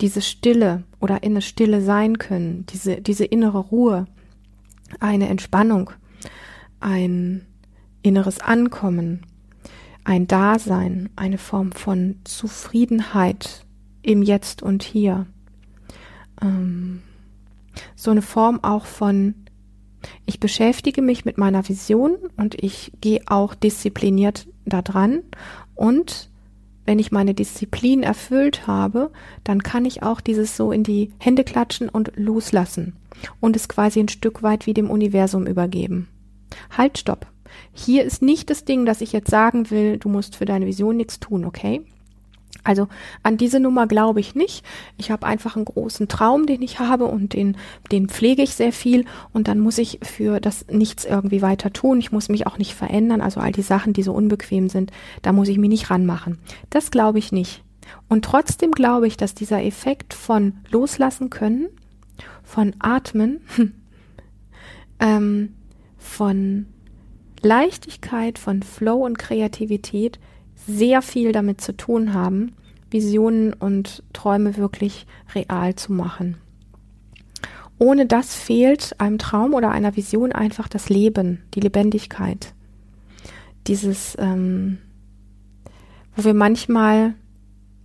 Diese 0.00 0.22
Stille 0.22 0.84
oder 1.00 1.22
in 1.22 1.34
der 1.34 1.40
Stille 1.40 1.82
sein 1.82 2.18
können, 2.18 2.66
diese, 2.72 3.00
diese 3.00 3.24
innere 3.24 3.58
Ruhe, 3.58 4.06
eine 4.98 5.28
Entspannung, 5.28 5.90
ein 6.80 7.46
inneres 8.02 8.40
Ankommen, 8.40 9.26
ein 10.04 10.26
Dasein, 10.26 11.10
eine 11.16 11.38
Form 11.38 11.72
von 11.72 12.16
Zufriedenheit 12.24 13.66
im 14.02 14.22
Jetzt 14.22 14.62
und 14.62 14.82
Hier. 14.82 15.26
Ähm, 16.42 17.02
so 17.94 18.10
eine 18.10 18.22
Form 18.22 18.60
auch 18.62 18.86
von, 18.86 19.34
ich 20.26 20.40
beschäftige 20.40 21.02
mich 21.02 21.24
mit 21.24 21.38
meiner 21.38 21.68
Vision 21.68 22.16
und 22.36 22.62
ich 22.62 22.92
gehe 23.00 23.20
auch 23.26 23.54
diszipliniert 23.54 24.48
da 24.64 24.82
dran 24.82 25.22
und 25.74 26.30
wenn 26.86 26.98
ich 26.98 27.12
meine 27.12 27.34
Disziplin 27.34 28.02
erfüllt 28.02 28.66
habe, 28.66 29.12
dann 29.44 29.62
kann 29.62 29.84
ich 29.84 30.02
auch 30.02 30.20
dieses 30.20 30.56
so 30.56 30.72
in 30.72 30.82
die 30.82 31.12
Hände 31.18 31.44
klatschen 31.44 31.88
und 31.88 32.12
loslassen 32.16 32.96
und 33.40 33.56
es 33.56 33.68
quasi 33.68 34.00
ein 34.00 34.08
Stück 34.08 34.42
weit 34.42 34.66
wie 34.66 34.74
dem 34.74 34.90
Universum 34.90 35.46
übergeben. 35.46 36.08
Halt, 36.76 36.98
stopp. 36.98 37.26
Hier 37.72 38.04
ist 38.04 38.22
nicht 38.22 38.50
das 38.50 38.64
Ding, 38.64 38.86
dass 38.86 39.00
ich 39.00 39.12
jetzt 39.12 39.30
sagen 39.30 39.70
will, 39.70 39.98
du 39.98 40.08
musst 40.08 40.36
für 40.36 40.44
deine 40.44 40.66
Vision 40.66 40.96
nichts 40.96 41.20
tun, 41.20 41.44
okay? 41.44 41.82
Also 42.64 42.88
an 43.22 43.36
diese 43.36 43.58
Nummer 43.58 43.86
glaube 43.86 44.20
ich 44.20 44.34
nicht. 44.34 44.64
Ich 44.98 45.10
habe 45.10 45.26
einfach 45.26 45.56
einen 45.56 45.64
großen 45.64 46.08
Traum, 46.08 46.46
den 46.46 46.62
ich 46.62 46.78
habe 46.78 47.06
und 47.06 47.32
den, 47.32 47.56
den 47.90 48.08
pflege 48.08 48.42
ich 48.42 48.54
sehr 48.54 48.72
viel 48.72 49.06
und 49.32 49.48
dann 49.48 49.60
muss 49.60 49.78
ich 49.78 50.00
für 50.02 50.40
das 50.40 50.66
nichts 50.68 51.04
irgendwie 51.04 51.42
weiter 51.42 51.72
tun. 51.72 51.98
Ich 52.00 52.12
muss 52.12 52.28
mich 52.28 52.46
auch 52.46 52.58
nicht 52.58 52.74
verändern. 52.74 53.20
Also 53.20 53.40
all 53.40 53.52
die 53.52 53.62
Sachen, 53.62 53.92
die 53.92 54.02
so 54.02 54.12
unbequem 54.12 54.68
sind, 54.68 54.92
da 55.22 55.32
muss 55.32 55.48
ich 55.48 55.58
mich 55.58 55.70
nicht 55.70 55.90
ranmachen. 55.90 56.38
Das 56.68 56.90
glaube 56.90 57.18
ich 57.18 57.32
nicht. 57.32 57.62
Und 58.08 58.24
trotzdem 58.24 58.72
glaube 58.72 59.06
ich, 59.06 59.16
dass 59.16 59.34
dieser 59.34 59.64
Effekt 59.64 60.12
von 60.14 60.58
loslassen 60.70 61.30
können, 61.30 61.68
von 62.50 62.74
atmen, 62.80 63.40
ähm, 64.98 65.54
von 65.96 66.66
Leichtigkeit, 67.42 68.40
von 68.40 68.64
Flow 68.64 69.04
und 69.06 69.18
Kreativität 69.18 70.18
sehr 70.56 71.00
viel 71.00 71.30
damit 71.30 71.60
zu 71.60 71.76
tun 71.76 72.12
haben, 72.12 72.52
Visionen 72.90 73.52
und 73.52 74.02
Träume 74.12 74.56
wirklich 74.56 75.06
real 75.32 75.76
zu 75.76 75.92
machen. 75.92 76.38
Ohne 77.78 78.06
das 78.06 78.34
fehlt 78.34 78.98
einem 78.98 79.18
Traum 79.18 79.54
oder 79.54 79.70
einer 79.70 79.96
Vision 79.96 80.32
einfach 80.32 80.66
das 80.66 80.88
Leben, 80.88 81.42
die 81.54 81.60
Lebendigkeit. 81.60 82.52
Dieses, 83.68 84.16
ähm, 84.18 84.78
wo 86.16 86.24
wir 86.24 86.34
manchmal 86.34 87.14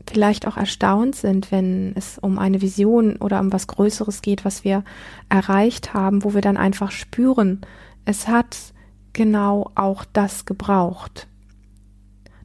vielleicht 0.08 0.48
auch 0.48 0.58
erstaunt 0.58 1.16
sind, 1.16 1.52
wenn 1.52 1.94
es 1.96 2.18
um 2.18 2.38
eine 2.38 2.62
Vision 2.62 3.18
oder 3.18 3.40
um 3.40 3.52
was 3.52 3.68
Größeres 3.68 4.22
geht, 4.22 4.46
was 4.46 4.64
wir 4.64 4.84
erreicht 5.30 5.94
haben, 5.94 6.24
wo 6.24 6.34
wir 6.34 6.42
dann 6.42 6.58
einfach 6.58 6.92
spüren, 6.92 7.62
es 8.06 8.28
hat 8.28 8.58
genau 9.14 9.72
auch 9.76 10.06
das 10.06 10.46
gebraucht. 10.46 11.28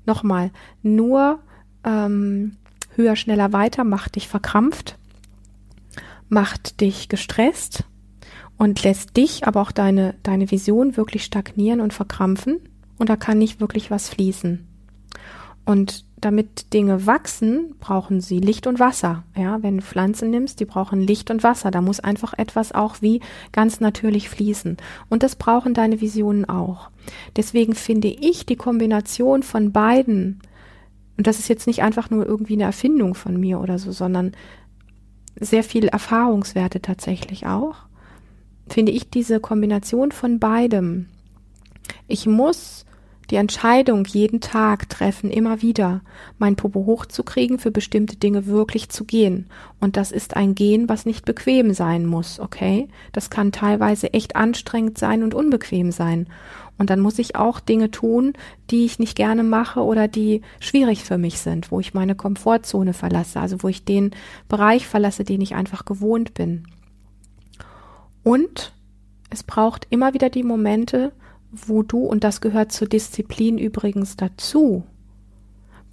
Nochmal, 0.06 0.50
nur 0.82 1.40
ähm, 1.84 2.56
höher, 2.96 3.16
schneller, 3.16 3.52
weiter 3.52 3.84
macht 3.84 4.16
dich 4.16 4.28
verkrampft, 4.28 4.98
macht 6.28 6.80
dich 6.80 7.08
gestresst 7.08 7.84
und 8.56 8.82
lässt 8.82 9.16
dich, 9.16 9.46
aber 9.46 9.60
auch 9.60 9.72
deine, 9.72 10.14
deine 10.22 10.50
Vision 10.50 10.96
wirklich 10.96 11.24
stagnieren 11.24 11.80
und 11.80 11.92
verkrampfen 11.92 12.60
und 12.98 13.08
da 13.08 13.16
kann 13.16 13.38
nicht 13.38 13.60
wirklich 13.60 13.90
was 13.90 14.08
fließen. 14.08 14.66
Und 15.64 16.04
damit 16.20 16.72
Dinge 16.72 17.06
wachsen, 17.06 17.74
brauchen 17.80 18.20
sie 18.20 18.38
Licht 18.38 18.66
und 18.66 18.78
Wasser. 18.78 19.24
Ja, 19.36 19.62
wenn 19.62 19.78
du 19.78 19.82
Pflanzen 19.82 20.30
nimmst, 20.30 20.60
die 20.60 20.64
brauchen 20.64 21.00
Licht 21.00 21.30
und 21.30 21.42
Wasser. 21.42 21.70
Da 21.70 21.80
muss 21.80 22.00
einfach 22.00 22.34
etwas 22.36 22.72
auch 22.72 22.96
wie 23.00 23.20
ganz 23.52 23.80
natürlich 23.80 24.28
fließen. 24.28 24.76
Und 25.08 25.22
das 25.22 25.36
brauchen 25.36 25.74
deine 25.74 26.00
Visionen 26.00 26.48
auch. 26.48 26.90
Deswegen 27.36 27.74
finde 27.74 28.08
ich 28.08 28.46
die 28.46 28.56
Kombination 28.56 29.42
von 29.42 29.72
beiden, 29.72 30.40
und 31.16 31.26
das 31.26 31.38
ist 31.38 31.48
jetzt 31.48 31.66
nicht 31.66 31.82
einfach 31.82 32.10
nur 32.10 32.26
irgendwie 32.26 32.54
eine 32.54 32.64
Erfindung 32.64 33.14
von 33.14 33.38
mir 33.38 33.60
oder 33.60 33.78
so, 33.78 33.92
sondern 33.92 34.32
sehr 35.38 35.64
viel 35.64 35.88
Erfahrungswerte 35.88 36.80
tatsächlich 36.80 37.46
auch, 37.46 37.76
finde 38.68 38.92
ich 38.92 39.10
diese 39.10 39.40
Kombination 39.40 40.12
von 40.12 40.38
beidem. 40.38 41.06
Ich 42.06 42.26
muss 42.26 42.84
die 43.30 43.36
Entscheidung 43.36 44.04
jeden 44.04 44.40
Tag 44.40 44.88
treffen, 44.88 45.30
immer 45.30 45.62
wieder, 45.62 46.00
mein 46.38 46.56
Popo 46.56 46.84
hochzukriegen, 46.86 47.58
für 47.58 47.70
bestimmte 47.70 48.16
Dinge 48.16 48.46
wirklich 48.46 48.88
zu 48.88 49.04
gehen. 49.04 49.48
Und 49.80 49.96
das 49.96 50.10
ist 50.10 50.36
ein 50.36 50.54
Gehen, 50.54 50.88
was 50.88 51.06
nicht 51.06 51.24
bequem 51.24 51.72
sein 51.72 52.06
muss, 52.06 52.40
okay? 52.40 52.88
Das 53.12 53.30
kann 53.30 53.52
teilweise 53.52 54.12
echt 54.12 54.36
anstrengend 54.36 54.98
sein 54.98 55.22
und 55.22 55.34
unbequem 55.34 55.92
sein. 55.92 56.26
Und 56.76 56.90
dann 56.90 57.00
muss 57.00 57.18
ich 57.18 57.36
auch 57.36 57.60
Dinge 57.60 57.90
tun, 57.90 58.32
die 58.70 58.86
ich 58.86 58.98
nicht 58.98 59.14
gerne 59.14 59.42
mache 59.42 59.80
oder 59.80 60.08
die 60.08 60.40
schwierig 60.60 61.04
für 61.04 61.18
mich 61.18 61.38
sind, 61.38 61.70
wo 61.70 61.78
ich 61.78 61.94
meine 61.94 62.14
Komfortzone 62.14 62.94
verlasse, 62.94 63.38
also 63.38 63.62
wo 63.62 63.68
ich 63.68 63.84
den 63.84 64.12
Bereich 64.48 64.86
verlasse, 64.86 65.22
den 65.22 65.40
ich 65.40 65.54
einfach 65.54 65.84
gewohnt 65.84 66.34
bin. 66.34 66.66
Und 68.22 68.72
es 69.28 69.42
braucht 69.42 69.86
immer 69.90 70.14
wieder 70.14 70.30
die 70.30 70.42
Momente, 70.42 71.12
wo 71.52 71.82
du, 71.82 72.04
und 72.04 72.24
das 72.24 72.40
gehört 72.40 72.72
zur 72.72 72.88
Disziplin 72.88 73.58
übrigens 73.58 74.16
dazu, 74.16 74.84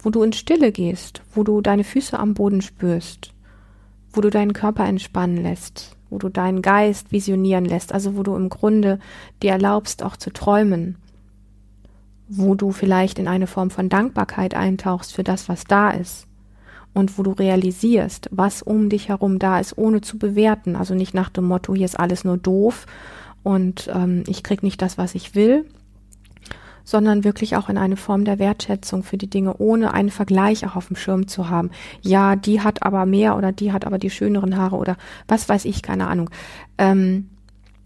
wo 0.00 0.10
du 0.10 0.22
in 0.22 0.32
Stille 0.32 0.72
gehst, 0.72 1.22
wo 1.34 1.42
du 1.42 1.60
deine 1.60 1.84
Füße 1.84 2.18
am 2.18 2.34
Boden 2.34 2.62
spürst, 2.62 3.32
wo 4.12 4.20
du 4.20 4.30
deinen 4.30 4.52
Körper 4.52 4.84
entspannen 4.84 5.42
lässt, 5.42 5.96
wo 6.10 6.18
du 6.18 6.28
deinen 6.28 6.62
Geist 6.62 7.12
visionieren 7.12 7.64
lässt, 7.64 7.92
also 7.92 8.16
wo 8.16 8.22
du 8.22 8.36
im 8.36 8.48
Grunde 8.48 9.00
dir 9.42 9.52
erlaubst, 9.52 10.02
auch 10.02 10.16
zu 10.16 10.30
träumen, 10.30 10.96
wo 12.28 12.54
du 12.54 12.70
vielleicht 12.70 13.18
in 13.18 13.26
eine 13.26 13.46
Form 13.46 13.70
von 13.70 13.88
Dankbarkeit 13.88 14.54
eintauchst 14.54 15.12
für 15.12 15.24
das, 15.24 15.48
was 15.48 15.64
da 15.64 15.90
ist 15.90 16.26
und 16.94 17.18
wo 17.18 17.22
du 17.22 17.32
realisierst, 17.32 18.28
was 18.30 18.62
um 18.62 18.88
dich 18.88 19.08
herum 19.08 19.38
da 19.38 19.58
ist, 19.58 19.76
ohne 19.76 20.00
zu 20.00 20.18
bewerten, 20.18 20.76
also 20.76 20.94
nicht 20.94 21.14
nach 21.14 21.28
dem 21.28 21.44
Motto, 21.44 21.74
hier 21.74 21.84
ist 21.84 21.98
alles 21.98 22.24
nur 22.24 22.36
doof 22.36 22.86
und 23.42 23.90
ähm, 23.92 24.24
ich 24.26 24.42
krieg 24.42 24.62
nicht 24.62 24.82
das, 24.82 24.98
was 24.98 25.14
ich 25.14 25.34
will, 25.34 25.64
sondern 26.84 27.22
wirklich 27.22 27.54
auch 27.56 27.68
in 27.68 27.76
eine 27.76 27.96
Form 27.96 28.24
der 28.24 28.38
Wertschätzung 28.38 29.02
für 29.02 29.18
die 29.18 29.28
Dinge, 29.28 29.56
ohne 29.58 29.92
einen 29.92 30.08
Vergleich 30.08 30.66
auch 30.66 30.74
auf 30.74 30.86
dem 30.86 30.96
Schirm 30.96 31.28
zu 31.28 31.50
haben. 31.50 31.70
Ja, 32.00 32.34
die 32.34 32.62
hat 32.62 32.82
aber 32.82 33.04
mehr 33.04 33.36
oder 33.36 33.52
die 33.52 33.72
hat 33.72 33.84
aber 33.84 33.98
die 33.98 34.08
schöneren 34.08 34.56
Haare 34.56 34.76
oder 34.76 34.96
was 35.26 35.48
weiß 35.50 35.66
ich, 35.66 35.82
keine 35.82 36.06
Ahnung. 36.06 36.30
Ähm, 36.78 37.28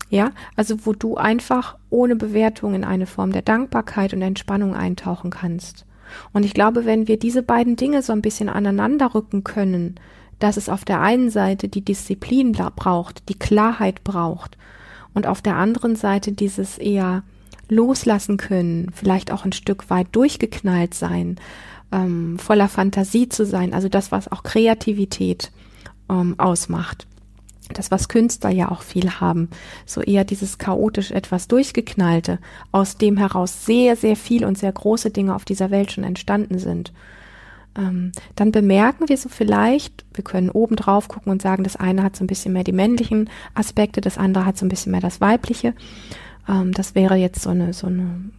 ja, 0.08 0.30
also 0.54 0.86
wo 0.86 0.92
du 0.92 1.16
einfach 1.16 1.78
ohne 1.90 2.14
Bewertung 2.14 2.74
in 2.74 2.84
eine 2.84 3.06
Form 3.06 3.32
der 3.32 3.42
Dankbarkeit 3.42 4.14
und 4.14 4.22
Entspannung 4.22 4.76
eintauchen 4.76 5.30
kannst. 5.30 5.84
Und 6.32 6.44
ich 6.44 6.54
glaube, 6.54 6.84
wenn 6.84 7.08
wir 7.08 7.18
diese 7.18 7.42
beiden 7.42 7.74
Dinge 7.74 8.02
so 8.02 8.12
ein 8.12 8.22
bisschen 8.22 8.48
aneinander 8.48 9.14
rücken 9.14 9.42
können, 9.42 9.96
dass 10.38 10.56
es 10.56 10.68
auf 10.68 10.84
der 10.84 11.00
einen 11.00 11.30
Seite 11.30 11.68
die 11.68 11.84
Disziplin 11.84 12.52
braucht, 12.52 13.28
die 13.28 13.38
Klarheit 13.38 14.04
braucht 14.04 14.58
und 15.14 15.26
auf 15.26 15.42
der 15.42 15.56
anderen 15.56 15.96
Seite 15.96 16.32
dieses 16.32 16.78
eher 16.78 17.22
loslassen 17.68 18.36
können, 18.36 18.90
vielleicht 18.94 19.32
auch 19.32 19.44
ein 19.44 19.52
Stück 19.52 19.90
weit 19.90 20.08
durchgeknallt 20.12 20.94
sein, 20.94 21.36
ähm, 21.90 22.38
voller 22.38 22.68
Fantasie 22.68 23.28
zu 23.28 23.46
sein, 23.46 23.74
also 23.74 23.88
das, 23.88 24.12
was 24.12 24.30
auch 24.30 24.42
Kreativität 24.42 25.52
ähm, 26.10 26.34
ausmacht. 26.38 27.06
Das, 27.72 27.90
was 27.90 28.08
Künstler 28.08 28.50
ja 28.50 28.70
auch 28.70 28.82
viel 28.82 29.20
haben, 29.20 29.48
so 29.86 30.02
eher 30.02 30.24
dieses 30.24 30.58
chaotisch 30.58 31.10
etwas 31.10 31.48
durchgeknallte, 31.48 32.38
aus 32.70 32.98
dem 32.98 33.16
heraus 33.16 33.64
sehr, 33.64 33.96
sehr 33.96 34.16
viel 34.16 34.44
und 34.44 34.58
sehr 34.58 34.72
große 34.72 35.10
Dinge 35.10 35.34
auf 35.34 35.46
dieser 35.46 35.70
Welt 35.70 35.92
schon 35.92 36.04
entstanden 36.04 36.58
sind 36.58 36.92
ähm, 37.76 38.12
dann 38.36 38.52
bemerken 38.52 39.08
wir 39.08 39.16
so 39.16 39.28
vielleicht, 39.28 40.04
wir 40.14 40.24
können 40.24 40.50
oben 40.50 40.76
drauf 40.76 41.08
gucken 41.08 41.32
und 41.32 41.42
sagen, 41.42 41.64
das 41.64 41.76
eine 41.76 42.02
hat 42.02 42.16
so 42.16 42.24
ein 42.24 42.26
bisschen 42.26 42.52
mehr 42.52 42.64
die 42.64 42.72
männlichen 42.72 43.30
Aspekte, 43.54 44.00
das 44.00 44.18
andere 44.18 44.44
hat 44.44 44.58
so 44.58 44.66
ein 44.66 44.68
bisschen 44.68 44.92
mehr 44.92 45.00
das 45.00 45.20
weibliche. 45.20 45.74
Ähm, 46.48 46.72
das 46.72 46.94
wäre 46.94 47.16
jetzt 47.16 47.42
so 47.42 47.50
eine, 47.50 47.72
so 47.72 47.86
eine 47.86 48.30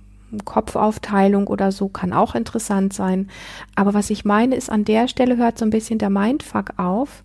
Kopfaufteilung 0.45 1.47
oder 1.47 1.71
so, 1.71 1.89
kann 1.89 2.13
auch 2.13 2.35
interessant 2.35 2.93
sein. 2.93 3.29
Aber 3.75 3.93
was 3.93 4.09
ich 4.09 4.25
meine, 4.25 4.55
ist, 4.55 4.69
an 4.69 4.85
der 4.85 5.07
Stelle 5.07 5.37
hört 5.37 5.57
so 5.57 5.65
ein 5.65 5.71
bisschen 5.71 5.99
der 5.99 6.09
Mindfuck 6.09 6.77
auf, 6.77 7.23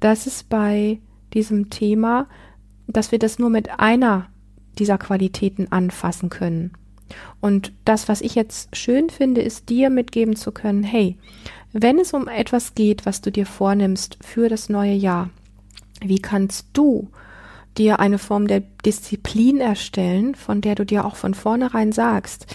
dass 0.00 0.26
es 0.26 0.42
bei 0.42 0.98
diesem 1.32 1.70
Thema, 1.70 2.26
dass 2.86 3.12
wir 3.12 3.18
das 3.18 3.38
nur 3.38 3.50
mit 3.50 3.80
einer 3.80 4.26
dieser 4.78 4.98
Qualitäten 4.98 5.70
anfassen 5.70 6.30
können. 6.30 6.72
Und 7.40 7.72
das, 7.84 8.08
was 8.08 8.20
ich 8.20 8.34
jetzt 8.34 8.74
schön 8.76 9.10
finde, 9.10 9.42
ist 9.42 9.68
dir 9.68 9.90
mitgeben 9.90 10.36
zu 10.36 10.52
können, 10.52 10.82
hey, 10.82 11.16
wenn 11.72 11.98
es 11.98 12.12
um 12.12 12.28
etwas 12.28 12.74
geht, 12.74 13.04
was 13.04 13.20
du 13.20 13.30
dir 13.30 13.46
vornimmst 13.46 14.18
für 14.22 14.48
das 14.48 14.68
neue 14.68 14.94
Jahr, 14.94 15.30
wie 16.00 16.20
kannst 16.20 16.68
du 16.72 17.08
dir 17.76 17.98
eine 17.98 18.18
Form 18.18 18.46
der 18.46 18.60
Disziplin 18.84 19.60
erstellen, 19.60 20.34
von 20.34 20.60
der 20.60 20.76
du 20.76 20.86
dir 20.86 21.04
auch 21.04 21.16
von 21.16 21.34
vornherein 21.34 21.92
sagst, 21.92 22.46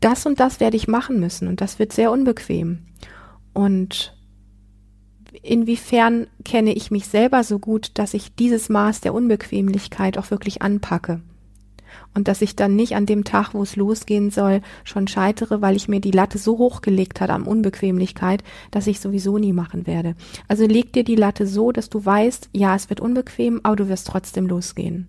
das 0.00 0.24
und 0.26 0.40
das 0.40 0.60
werde 0.60 0.76
ich 0.76 0.88
machen 0.88 1.20
müssen 1.20 1.48
und 1.48 1.60
das 1.60 1.78
wird 1.78 1.92
sehr 1.92 2.10
unbequem. 2.10 2.86
Und 3.52 4.16
inwiefern 5.42 6.28
kenne 6.44 6.72
ich 6.72 6.90
mich 6.90 7.06
selber 7.06 7.44
so 7.44 7.58
gut, 7.58 7.92
dass 7.94 8.14
ich 8.14 8.34
dieses 8.34 8.68
Maß 8.68 9.00
der 9.00 9.14
Unbequemlichkeit 9.14 10.16
auch 10.16 10.30
wirklich 10.30 10.62
anpacke? 10.62 11.20
Und 12.14 12.28
dass 12.28 12.42
ich 12.42 12.56
dann 12.56 12.76
nicht 12.76 12.96
an 12.96 13.06
dem 13.06 13.24
Tag, 13.24 13.54
wo 13.54 13.62
es 13.62 13.76
losgehen 13.76 14.30
soll, 14.30 14.62
schon 14.84 15.08
scheitere, 15.08 15.60
weil 15.60 15.76
ich 15.76 15.88
mir 15.88 16.00
die 16.00 16.10
Latte 16.10 16.38
so 16.38 16.58
hochgelegt 16.58 17.20
hat 17.20 17.30
an 17.30 17.42
Unbequemlichkeit, 17.42 18.42
dass 18.70 18.86
ich 18.86 19.00
sowieso 19.00 19.38
nie 19.38 19.52
machen 19.52 19.86
werde. 19.86 20.14
Also 20.48 20.66
leg 20.66 20.92
dir 20.92 21.04
die 21.04 21.16
Latte 21.16 21.46
so, 21.46 21.72
dass 21.72 21.88
du 21.88 22.04
weißt, 22.04 22.50
ja, 22.52 22.74
es 22.74 22.90
wird 22.90 23.00
unbequem, 23.00 23.60
aber 23.62 23.76
du 23.76 23.88
wirst 23.88 24.06
trotzdem 24.06 24.46
losgehen. 24.46 25.08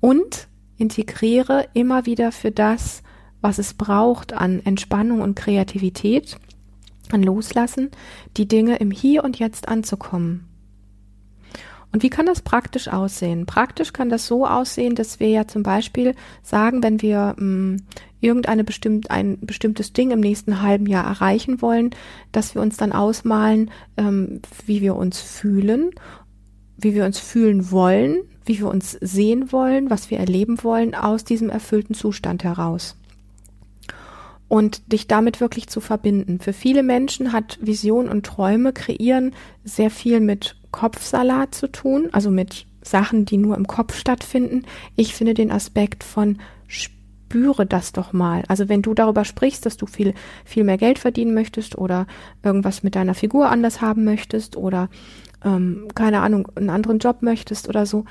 Und 0.00 0.48
integriere 0.78 1.68
immer 1.74 2.06
wieder 2.06 2.32
für 2.32 2.50
das, 2.50 3.02
was 3.40 3.58
es 3.58 3.74
braucht 3.74 4.32
an 4.32 4.60
Entspannung 4.64 5.20
und 5.20 5.34
Kreativität, 5.34 6.38
an 7.10 7.22
Loslassen, 7.22 7.90
die 8.36 8.48
Dinge 8.48 8.76
im 8.76 8.90
Hier 8.90 9.24
und 9.24 9.38
Jetzt 9.38 9.68
anzukommen. 9.68 10.48
Und 11.92 12.02
wie 12.02 12.10
kann 12.10 12.26
das 12.26 12.40
praktisch 12.40 12.88
aussehen? 12.88 13.44
Praktisch 13.44 13.92
kann 13.92 14.08
das 14.08 14.26
so 14.26 14.46
aussehen, 14.46 14.94
dass 14.94 15.20
wir 15.20 15.28
ja 15.28 15.46
zum 15.46 15.62
Beispiel 15.62 16.14
sagen, 16.42 16.82
wenn 16.82 17.02
wir 17.02 17.34
mh, 17.36 17.38
hm, 17.38 17.76
irgendeine 18.20 18.64
bestimmt, 18.64 19.10
ein 19.10 19.38
bestimmtes 19.40 19.92
Ding 19.92 20.10
im 20.10 20.20
nächsten 20.20 20.62
halben 20.62 20.86
Jahr 20.86 21.04
erreichen 21.04 21.60
wollen, 21.60 21.90
dass 22.30 22.54
wir 22.54 22.62
uns 22.62 22.76
dann 22.76 22.92
ausmalen, 22.92 23.70
ähm, 23.96 24.40
wie 24.64 24.80
wir 24.80 24.96
uns 24.96 25.20
fühlen, 25.20 25.90
wie 26.78 26.94
wir 26.94 27.04
uns 27.04 27.18
fühlen 27.18 27.70
wollen, 27.70 28.22
wie 28.44 28.58
wir 28.58 28.68
uns 28.68 28.92
sehen 29.00 29.52
wollen, 29.52 29.90
was 29.90 30.10
wir 30.10 30.18
erleben 30.18 30.62
wollen 30.64 30.94
aus 30.94 31.24
diesem 31.24 31.50
erfüllten 31.50 31.94
Zustand 31.94 32.42
heraus 32.42 32.96
und 34.52 34.92
dich 34.92 35.06
damit 35.06 35.40
wirklich 35.40 35.68
zu 35.68 35.80
verbinden. 35.80 36.38
Für 36.38 36.52
viele 36.52 36.82
Menschen 36.82 37.32
hat 37.32 37.58
Vision 37.62 38.10
und 38.10 38.26
Träume 38.26 38.74
kreieren 38.74 39.32
sehr 39.64 39.88
viel 39.88 40.20
mit 40.20 40.56
Kopfsalat 40.70 41.54
zu 41.54 41.72
tun, 41.72 42.10
also 42.12 42.30
mit 42.30 42.66
Sachen, 42.82 43.24
die 43.24 43.38
nur 43.38 43.56
im 43.56 43.66
Kopf 43.66 43.96
stattfinden. 43.96 44.66
Ich 44.94 45.14
finde 45.14 45.32
den 45.32 45.50
Aspekt 45.50 46.04
von 46.04 46.36
spüre 46.66 47.64
das 47.64 47.92
doch 47.92 48.12
mal. 48.12 48.44
Also 48.46 48.68
wenn 48.68 48.82
du 48.82 48.92
darüber 48.92 49.24
sprichst, 49.24 49.64
dass 49.64 49.78
du 49.78 49.86
viel, 49.86 50.12
viel 50.44 50.64
mehr 50.64 50.76
Geld 50.76 50.98
verdienen 50.98 51.32
möchtest 51.32 51.78
oder 51.78 52.06
irgendwas 52.42 52.82
mit 52.82 52.94
deiner 52.94 53.14
Figur 53.14 53.48
anders 53.48 53.80
haben 53.80 54.04
möchtest 54.04 54.58
oder 54.58 54.90
ähm, 55.42 55.88
keine 55.94 56.20
Ahnung, 56.20 56.46
einen 56.56 56.68
anderen 56.68 56.98
Job 56.98 57.22
möchtest 57.22 57.70
oder 57.70 57.86
so, 57.86 58.04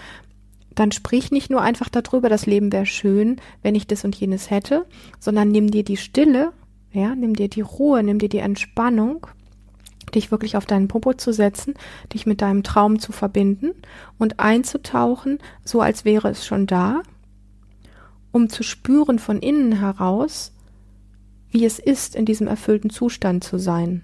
dann 0.75 0.91
sprich 0.91 1.31
nicht 1.31 1.49
nur 1.49 1.61
einfach 1.61 1.89
darüber, 1.89 2.29
das 2.29 2.45
Leben 2.45 2.71
wäre 2.71 2.85
schön, 2.85 3.37
wenn 3.61 3.75
ich 3.75 3.87
das 3.87 4.05
und 4.05 4.15
jenes 4.15 4.49
hätte, 4.49 4.85
sondern 5.19 5.49
nimm 5.49 5.69
dir 5.69 5.83
die 5.83 5.97
Stille, 5.97 6.53
ja, 6.91 7.15
nimm 7.15 7.35
dir 7.35 7.49
die 7.49 7.61
Ruhe, 7.61 8.03
nimm 8.03 8.19
dir 8.19 8.29
die 8.29 8.39
Entspannung, 8.39 9.27
dich 10.15 10.31
wirklich 10.31 10.57
auf 10.57 10.65
deinen 10.65 10.87
Popo 10.87 11.13
zu 11.13 11.33
setzen, 11.33 11.73
dich 12.13 12.25
mit 12.25 12.41
deinem 12.41 12.63
Traum 12.63 12.99
zu 12.99 13.11
verbinden 13.11 13.71
und 14.17 14.39
einzutauchen, 14.39 15.39
so 15.63 15.81
als 15.81 16.05
wäre 16.05 16.29
es 16.29 16.45
schon 16.45 16.67
da, 16.67 17.01
um 18.31 18.49
zu 18.49 18.63
spüren 18.63 19.19
von 19.19 19.39
innen 19.39 19.73
heraus, 19.73 20.53
wie 21.49 21.65
es 21.65 21.79
ist, 21.79 22.15
in 22.15 22.25
diesem 22.25 22.47
erfüllten 22.47 22.89
Zustand 22.89 23.43
zu 23.43 23.57
sein. 23.57 24.03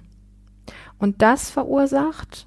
Und 1.00 1.22
das 1.22 1.50
verursacht 1.50 2.47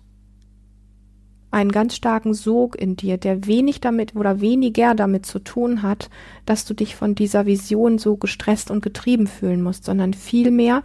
einen 1.51 1.73
ganz 1.73 1.97
starken 1.97 2.35
Sog 2.35 2.81
in 2.81 2.97
dir, 2.97 3.19
der 3.19 3.47
wenig 3.47 3.81
damit 3.81 4.15
oder 4.15 4.41
weniger 4.41 4.95
damit 4.95 5.27
zu 5.27 5.41
tun 5.41 5.83
hat, 5.83 6.11
dass 6.47 6.65
du 6.65 6.75
dich 6.75 6.95
von 6.95 7.15
dieser 7.15 7.47
Vision 7.47 7.99
so 7.99 8.17
gestresst 8.17 8.71
und 8.71 8.83
getrieben 8.83 9.27
fühlen 9.27 9.63
musst, 9.63 9.85
sondern 9.85 10.15
vielmehr, 10.15 10.83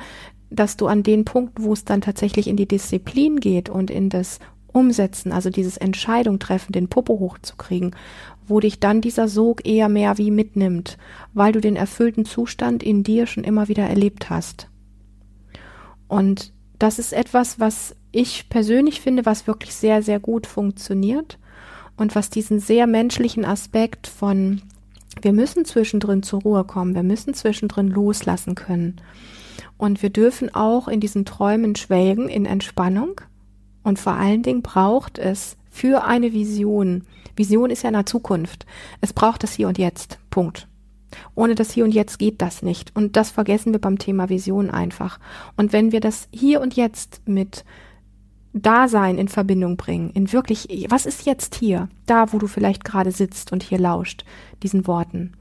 dass 0.49 0.77
du 0.77 0.87
an 0.87 1.03
den 1.03 1.25
Punkten, 1.25 1.63
wo 1.63 1.73
es 1.73 1.85
dann 1.85 2.01
tatsächlich 2.01 2.47
in 2.47 2.57
die 2.57 2.67
Disziplin 2.67 3.39
geht 3.39 3.69
und 3.69 3.91
in 3.91 4.09
das 4.09 4.39
Umsetzen, 4.67 5.31
also 5.31 5.49
dieses 5.49 5.77
Entscheidung 5.77 6.39
treffen, 6.39 6.73
den 6.73 6.89
Popo 6.89 7.19
hochzukriegen, 7.19 7.95
wo 8.47 8.59
dich 8.59 8.79
dann 8.79 9.01
dieser 9.01 9.27
Sog 9.27 9.65
eher 9.65 9.89
mehr 9.89 10.17
wie 10.17 10.31
mitnimmt, 10.31 10.97
weil 11.33 11.51
du 11.51 11.61
den 11.61 11.75
erfüllten 11.75 12.25
Zustand 12.25 12.83
in 12.83 13.03
dir 13.03 13.25
schon 13.25 13.43
immer 13.43 13.67
wieder 13.67 13.87
erlebt 13.87 14.29
hast. 14.29 14.67
Und 16.07 16.53
das 16.77 16.99
ist 16.99 17.13
etwas, 17.13 17.59
was 17.59 17.95
ich 18.15 18.49
persönlich 18.49 19.01
finde, 19.01 19.25
was 19.25 19.47
wirklich 19.47 19.75
sehr, 19.75 20.01
sehr 20.01 20.19
gut 20.19 20.47
funktioniert 20.47 21.37
und 21.97 22.15
was 22.15 22.29
diesen 22.29 22.59
sehr 22.59 22.87
menschlichen 22.87 23.45
Aspekt 23.45 24.07
von 24.07 24.61
wir 25.21 25.31
müssen 25.31 25.63
zwischendrin 25.63 26.23
zur 26.23 26.41
Ruhe 26.41 26.65
kommen, 26.65 26.93
wir 26.93 27.03
müssen 27.03 27.33
zwischendrin 27.33 27.87
loslassen 27.87 28.53
können. 28.55 28.97
Und 29.77 30.03
wir 30.03 30.09
dürfen 30.09 30.53
auch 30.53 30.89
in 30.89 30.99
diesen 30.99 31.23
Träumen 31.25 31.75
schwelgen, 31.75 32.27
in 32.27 32.45
Entspannung. 32.45 33.21
Und 33.83 33.97
vor 33.97 34.13
allen 34.13 34.43
Dingen 34.43 34.61
braucht 34.61 35.17
es 35.17 35.55
für 35.69 36.03
eine 36.03 36.33
Vision, 36.33 37.03
Vision 37.35 37.69
ist 37.69 37.83
ja 37.83 37.89
in 37.89 37.95
der 37.95 38.05
Zukunft, 38.05 38.65
es 39.01 39.13
braucht 39.13 39.43
das 39.43 39.53
Hier 39.53 39.67
und 39.67 39.77
Jetzt. 39.77 40.19
Punkt. 40.29 40.67
Ohne 41.33 41.55
das 41.55 41.71
Hier 41.71 41.83
und 41.83 41.93
Jetzt 41.93 42.19
geht 42.19 42.41
das 42.41 42.61
nicht. 42.61 42.95
Und 42.95 43.15
das 43.15 43.31
vergessen 43.31 43.73
wir 43.73 43.79
beim 43.79 43.99
Thema 43.99 44.29
Vision 44.29 44.69
einfach. 44.69 45.19
Und 45.55 45.73
wenn 45.73 45.91
wir 45.91 45.99
das 45.99 46.27
Hier 46.31 46.61
und 46.61 46.75
Jetzt 46.75 47.21
mit 47.25 47.65
Dasein 48.55 49.17
in 49.17 49.27
Verbindung 49.27 49.75
bringen, 49.75 50.11
in 50.11 50.31
wirklich, 50.31 50.87
was 50.89 51.05
ist 51.05 51.25
jetzt 51.25 51.55
hier, 51.55 51.89
da 52.05 52.31
wo 52.31 52.37
du 52.37 52.47
vielleicht 52.47 52.85
gerade 52.85 53.11
sitzt 53.11 53.51
und 53.51 53.63
hier 53.63 53.79
lauscht, 53.79 54.23
diesen 54.63 54.87
Worten. 54.87 55.33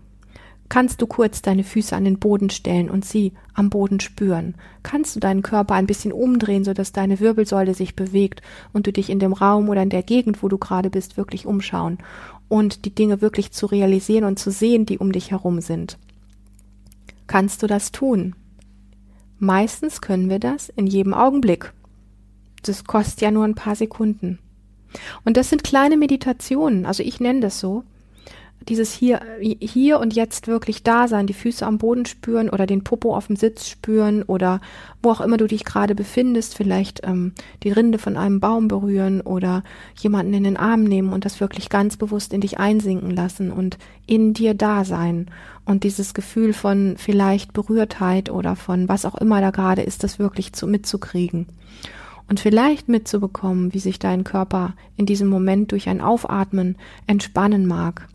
Kannst 0.68 1.00
du 1.00 1.06
kurz 1.06 1.40
deine 1.40 1.62
Füße 1.62 1.94
an 1.94 2.04
den 2.04 2.18
Boden 2.18 2.50
stellen 2.50 2.90
und 2.90 3.04
sie 3.04 3.32
am 3.52 3.70
Boden 3.70 4.00
spüren? 4.00 4.56
Kannst 4.82 5.14
du 5.14 5.20
deinen 5.20 5.42
Körper 5.42 5.74
ein 5.74 5.86
bisschen 5.86 6.10
umdrehen, 6.10 6.64
sodass 6.64 6.90
deine 6.90 7.20
Wirbelsäule 7.20 7.74
sich 7.74 7.94
bewegt 7.94 8.42
und 8.72 8.88
du 8.88 8.92
dich 8.92 9.10
in 9.10 9.20
dem 9.20 9.32
Raum 9.32 9.68
oder 9.68 9.82
in 9.82 9.90
der 9.90 10.02
Gegend, 10.02 10.42
wo 10.42 10.48
du 10.48 10.58
gerade 10.58 10.90
bist, 10.90 11.16
wirklich 11.16 11.46
umschauen 11.46 11.98
und 12.48 12.84
die 12.84 12.94
Dinge 12.94 13.20
wirklich 13.20 13.52
zu 13.52 13.66
realisieren 13.66 14.24
und 14.24 14.40
zu 14.40 14.50
sehen, 14.50 14.86
die 14.86 14.98
um 14.98 15.12
dich 15.12 15.30
herum 15.30 15.60
sind? 15.60 15.98
Kannst 17.28 17.62
du 17.62 17.68
das 17.68 17.92
tun? 17.92 18.34
Meistens 19.38 20.00
können 20.00 20.28
wir 20.28 20.40
das 20.40 20.68
in 20.70 20.88
jedem 20.88 21.14
Augenblick 21.14 21.72
das 22.68 22.84
kostet 22.84 23.20
ja 23.20 23.30
nur 23.30 23.44
ein 23.44 23.54
paar 23.54 23.76
Sekunden. 23.76 24.38
Und 25.24 25.36
das 25.36 25.50
sind 25.50 25.64
kleine 25.64 25.96
Meditationen, 25.96 26.86
also 26.86 27.02
ich 27.02 27.20
nenne 27.20 27.40
das 27.40 27.60
so. 27.60 27.84
Dieses 28.68 28.94
hier, 28.94 29.20
hier 29.40 30.00
und 30.00 30.14
jetzt 30.14 30.46
wirklich 30.46 30.82
da 30.82 31.06
sein, 31.06 31.26
die 31.26 31.34
Füße 31.34 31.66
am 31.66 31.76
Boden 31.76 32.06
spüren 32.06 32.48
oder 32.48 32.64
den 32.64 32.82
Popo 32.82 33.14
auf 33.14 33.26
dem 33.26 33.36
Sitz 33.36 33.68
spüren 33.68 34.22
oder 34.22 34.62
wo 35.02 35.10
auch 35.10 35.20
immer 35.20 35.36
du 35.36 35.46
dich 35.46 35.66
gerade 35.66 35.94
befindest, 35.94 36.56
vielleicht 36.56 37.02
ähm, 37.04 37.32
die 37.62 37.70
Rinde 37.70 37.98
von 37.98 38.16
einem 38.16 38.40
Baum 38.40 38.68
berühren 38.68 39.20
oder 39.20 39.64
jemanden 39.98 40.32
in 40.32 40.44
den 40.44 40.56
Arm 40.56 40.84
nehmen 40.84 41.12
und 41.12 41.26
das 41.26 41.40
wirklich 41.40 41.68
ganz 41.68 41.98
bewusst 41.98 42.32
in 42.32 42.40
dich 42.40 42.58
einsinken 42.58 43.10
lassen 43.10 43.50
und 43.50 43.76
in 44.06 44.32
dir 44.32 44.54
da 44.54 44.86
sein. 44.86 45.30
Und 45.66 45.84
dieses 45.84 46.14
Gefühl 46.14 46.54
von 46.54 46.94
vielleicht 46.96 47.52
Berührtheit 47.52 48.30
oder 48.30 48.56
von 48.56 48.88
was 48.88 49.04
auch 49.04 49.16
immer 49.16 49.42
da 49.42 49.50
gerade 49.50 49.82
ist, 49.82 50.04
das 50.04 50.18
wirklich 50.18 50.54
zu, 50.54 50.66
mitzukriegen 50.66 51.48
und 52.28 52.40
vielleicht 52.40 52.88
mitzubekommen, 52.88 53.74
wie 53.74 53.78
sich 53.78 53.98
dein 53.98 54.24
Körper 54.24 54.74
in 54.96 55.06
diesem 55.06 55.28
Moment 55.28 55.72
durch 55.72 55.88
ein 55.88 56.00
Aufatmen 56.00 56.76
entspannen 57.06 57.66
mag. 57.66 58.08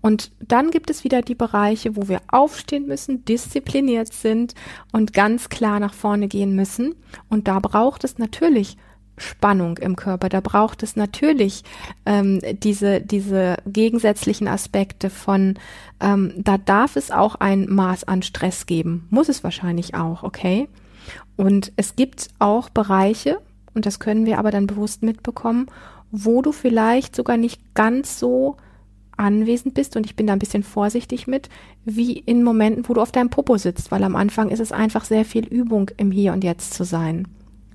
Und 0.00 0.30
dann 0.40 0.70
gibt 0.70 0.88
es 0.88 1.04
wieder 1.04 1.20
die 1.20 1.34
Bereiche, 1.34 1.96
wo 1.96 2.08
wir 2.08 2.20
aufstehen 2.28 2.86
müssen, 2.86 3.24
diszipliniert 3.24 4.12
sind 4.12 4.54
und 4.92 5.12
ganz 5.12 5.48
klar 5.48 5.80
nach 5.80 5.94
vorne 5.94 6.28
gehen 6.28 6.54
müssen. 6.54 6.94
Und 7.28 7.48
da 7.48 7.58
braucht 7.58 8.04
es 8.04 8.18
natürlich 8.18 8.76
Spannung 9.18 9.78
im 9.78 9.96
Körper. 9.96 10.28
Da 10.28 10.40
braucht 10.40 10.82
es 10.82 10.94
natürlich 10.96 11.64
ähm, 12.04 12.40
diese, 12.62 13.00
diese 13.00 13.56
gegensätzlichen 13.66 14.46
Aspekte 14.46 15.10
von, 15.10 15.58
ähm, 16.00 16.34
da 16.36 16.58
darf 16.58 16.96
es 16.96 17.10
auch 17.10 17.36
ein 17.36 17.66
Maß 17.68 18.04
an 18.04 18.22
Stress 18.22 18.66
geben. 18.66 19.06
Muss 19.10 19.28
es 19.28 19.42
wahrscheinlich 19.42 19.94
auch, 19.94 20.22
okay? 20.22 20.68
Und 21.36 21.72
es 21.76 21.96
gibt 21.96 22.28
auch 22.38 22.68
Bereiche, 22.68 23.38
und 23.74 23.86
das 23.86 23.98
können 23.98 24.26
wir 24.26 24.38
aber 24.38 24.50
dann 24.50 24.66
bewusst 24.66 25.02
mitbekommen, 25.02 25.66
wo 26.10 26.42
du 26.42 26.52
vielleicht 26.52 27.14
sogar 27.16 27.36
nicht 27.36 27.74
ganz 27.74 28.18
so 28.18 28.56
anwesend 29.16 29.74
bist, 29.74 29.96
und 29.96 30.06
ich 30.06 30.16
bin 30.16 30.26
da 30.26 30.34
ein 30.34 30.38
bisschen 30.38 30.62
vorsichtig 30.62 31.26
mit, 31.26 31.48
wie 31.84 32.18
in 32.18 32.42
Momenten, 32.42 32.88
wo 32.88 32.94
du 32.94 33.00
auf 33.00 33.12
deinem 33.12 33.30
Popo 33.30 33.56
sitzt, 33.56 33.90
weil 33.90 34.04
am 34.04 34.16
Anfang 34.16 34.50
ist 34.50 34.60
es 34.60 34.72
einfach 34.72 35.04
sehr 35.04 35.24
viel 35.24 35.46
Übung 35.46 35.90
im 35.96 36.10
Hier 36.10 36.32
und 36.32 36.44
Jetzt 36.44 36.74
zu 36.74 36.84
sein. 36.84 37.26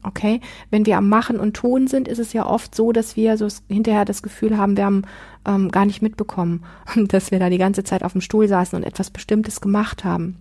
Okay, 0.03 0.41
wenn 0.71 0.87
wir 0.87 0.97
am 0.97 1.09
Machen 1.09 1.39
und 1.39 1.55
Tun 1.55 1.85
sind, 1.85 2.07
ist 2.07 2.17
es 2.17 2.33
ja 2.33 2.47
oft 2.47 2.73
so, 2.73 2.91
dass 2.91 3.15
wir 3.15 3.37
so 3.37 3.47
hinterher 3.67 4.03
das 4.03 4.23
Gefühl 4.23 4.57
haben, 4.57 4.75
wir 4.75 4.85
haben 4.85 5.03
ähm, 5.45 5.69
gar 5.69 5.85
nicht 5.85 6.01
mitbekommen, 6.01 6.63
dass 6.95 7.29
wir 7.29 7.39
da 7.39 7.49
die 7.49 7.59
ganze 7.59 7.83
Zeit 7.83 8.03
auf 8.03 8.13
dem 8.13 8.21
Stuhl 8.21 8.47
saßen 8.47 8.75
und 8.75 8.83
etwas 8.83 9.11
Bestimmtes 9.11 9.61
gemacht 9.61 10.03
haben. 10.03 10.37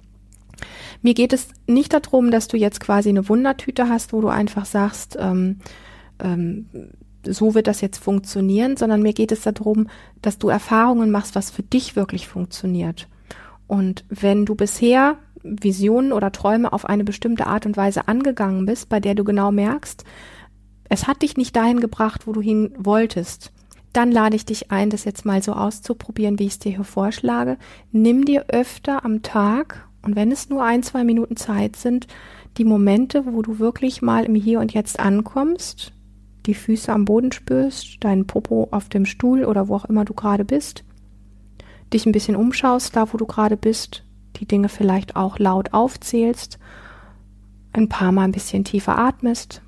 Mir 1.02 1.14
geht 1.14 1.32
es 1.32 1.48
nicht 1.66 1.92
darum, 1.92 2.30
dass 2.30 2.48
du 2.48 2.56
jetzt 2.56 2.80
quasi 2.80 3.08
eine 3.08 3.28
Wundertüte 3.28 3.88
hast, 3.88 4.12
wo 4.12 4.20
du 4.20 4.28
einfach 4.28 4.64
sagst, 4.64 5.16
ähm, 5.20 5.58
ähm, 6.18 6.66
so 7.24 7.54
wird 7.54 7.66
das 7.66 7.80
jetzt 7.80 7.98
funktionieren, 7.98 8.76
sondern 8.76 9.02
mir 9.02 9.12
geht 9.12 9.32
es 9.32 9.42
darum, 9.42 9.88
dass 10.22 10.38
du 10.38 10.48
Erfahrungen 10.48 11.10
machst, 11.10 11.34
was 11.34 11.50
für 11.50 11.62
dich 11.62 11.96
wirklich 11.96 12.26
funktioniert. 12.26 13.08
Und 13.66 14.04
wenn 14.08 14.46
du 14.46 14.54
bisher 14.54 15.16
Visionen 15.42 16.12
oder 16.12 16.32
Träume 16.32 16.72
auf 16.72 16.84
eine 16.84 17.04
bestimmte 17.04 17.46
Art 17.46 17.66
und 17.66 17.76
Weise 17.76 18.08
angegangen 18.08 18.66
bist, 18.66 18.88
bei 18.88 19.00
der 19.00 19.14
du 19.14 19.24
genau 19.24 19.52
merkst, 19.52 20.04
es 20.88 21.06
hat 21.06 21.22
dich 21.22 21.36
nicht 21.36 21.54
dahin 21.54 21.80
gebracht, 21.80 22.26
wo 22.26 22.32
du 22.32 22.40
hin 22.40 22.72
wolltest, 22.76 23.52
dann 23.92 24.12
lade 24.12 24.36
ich 24.36 24.44
dich 24.44 24.70
ein, 24.70 24.90
das 24.90 25.04
jetzt 25.04 25.24
mal 25.24 25.42
so 25.42 25.52
auszuprobieren, 25.52 26.38
wie 26.38 26.46
ich 26.46 26.52
es 26.52 26.58
dir 26.58 26.72
hier 26.72 26.84
vorschlage. 26.84 27.58
Nimm 27.92 28.24
dir 28.24 28.46
öfter 28.48 29.04
am 29.04 29.22
Tag, 29.22 29.88
und 30.02 30.16
wenn 30.16 30.32
es 30.32 30.48
nur 30.48 30.64
ein, 30.64 30.82
zwei 30.82 31.04
Minuten 31.04 31.36
Zeit 31.36 31.76
sind, 31.76 32.06
die 32.56 32.64
Momente, 32.64 33.26
wo 33.26 33.42
du 33.42 33.58
wirklich 33.58 34.02
mal 34.02 34.24
im 34.24 34.34
Hier 34.34 34.60
und 34.60 34.72
Jetzt 34.72 34.98
ankommst, 34.98 35.92
die 36.46 36.54
Füße 36.54 36.92
am 36.92 37.04
Boden 37.04 37.32
spürst, 37.32 38.02
deinen 38.02 38.26
Popo 38.26 38.68
auf 38.70 38.88
dem 38.88 39.04
Stuhl 39.04 39.44
oder 39.44 39.68
wo 39.68 39.76
auch 39.76 39.84
immer 39.84 40.04
du 40.04 40.14
gerade 40.14 40.44
bist, 40.44 40.84
dich 41.92 42.06
ein 42.06 42.12
bisschen 42.12 42.36
umschaust, 42.36 42.96
da 42.96 43.12
wo 43.12 43.18
du 43.18 43.26
gerade 43.26 43.56
bist, 43.56 44.04
die 44.36 44.46
Dinge 44.46 44.68
vielleicht 44.68 45.16
auch 45.16 45.38
laut 45.38 45.72
aufzählst, 45.74 46.58
ein 47.72 47.88
paar 47.88 48.12
Mal 48.12 48.24
ein 48.24 48.32
bisschen 48.32 48.64
tiefer 48.64 48.98
atmest 48.98 49.62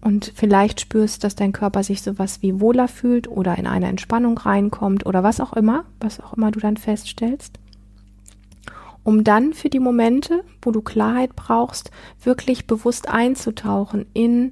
und 0.00 0.32
vielleicht 0.34 0.80
spürst, 0.80 1.24
dass 1.24 1.34
dein 1.34 1.52
Körper 1.52 1.82
sich 1.82 2.02
sowas 2.02 2.42
wie 2.42 2.60
wohler 2.60 2.88
fühlt 2.88 3.28
oder 3.28 3.56
in 3.58 3.66
eine 3.66 3.88
Entspannung 3.88 4.38
reinkommt 4.38 5.06
oder 5.06 5.22
was 5.22 5.40
auch 5.40 5.52
immer, 5.54 5.84
was 6.00 6.20
auch 6.20 6.34
immer 6.34 6.50
du 6.50 6.60
dann 6.60 6.76
feststellst. 6.76 7.58
Um 9.06 9.22
dann 9.22 9.54
für 9.54 9.70
die 9.70 9.78
Momente, 9.78 10.42
wo 10.60 10.72
du 10.72 10.82
Klarheit 10.82 11.36
brauchst, 11.36 11.92
wirklich 12.24 12.66
bewusst 12.66 13.08
einzutauchen 13.08 14.06
in 14.14 14.50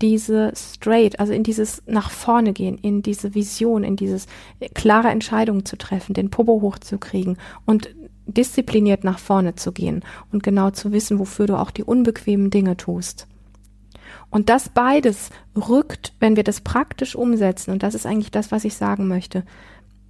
diese 0.00 0.52
straight, 0.54 1.18
also 1.18 1.32
in 1.32 1.42
dieses 1.42 1.82
nach 1.86 2.12
vorne 2.12 2.52
gehen, 2.52 2.78
in 2.78 3.02
diese 3.02 3.34
Vision, 3.34 3.82
in 3.82 3.96
dieses 3.96 4.28
klare 4.74 5.08
Entscheidungen 5.08 5.64
zu 5.64 5.76
treffen, 5.76 6.14
den 6.14 6.30
Popo 6.30 6.60
hochzukriegen 6.62 7.36
und 7.64 7.96
diszipliniert 8.26 9.02
nach 9.02 9.18
vorne 9.18 9.56
zu 9.56 9.72
gehen 9.72 10.04
und 10.30 10.44
genau 10.44 10.70
zu 10.70 10.92
wissen, 10.92 11.18
wofür 11.18 11.48
du 11.48 11.58
auch 11.58 11.72
die 11.72 11.82
unbequemen 11.82 12.50
Dinge 12.50 12.76
tust. 12.76 13.26
Und 14.30 14.50
das 14.50 14.68
beides 14.68 15.30
rückt, 15.56 16.12
wenn 16.20 16.36
wir 16.36 16.44
das 16.44 16.60
praktisch 16.60 17.16
umsetzen, 17.16 17.72
und 17.72 17.82
das 17.82 17.96
ist 17.96 18.06
eigentlich 18.06 18.30
das, 18.30 18.52
was 18.52 18.64
ich 18.64 18.76
sagen 18.76 19.08
möchte, 19.08 19.42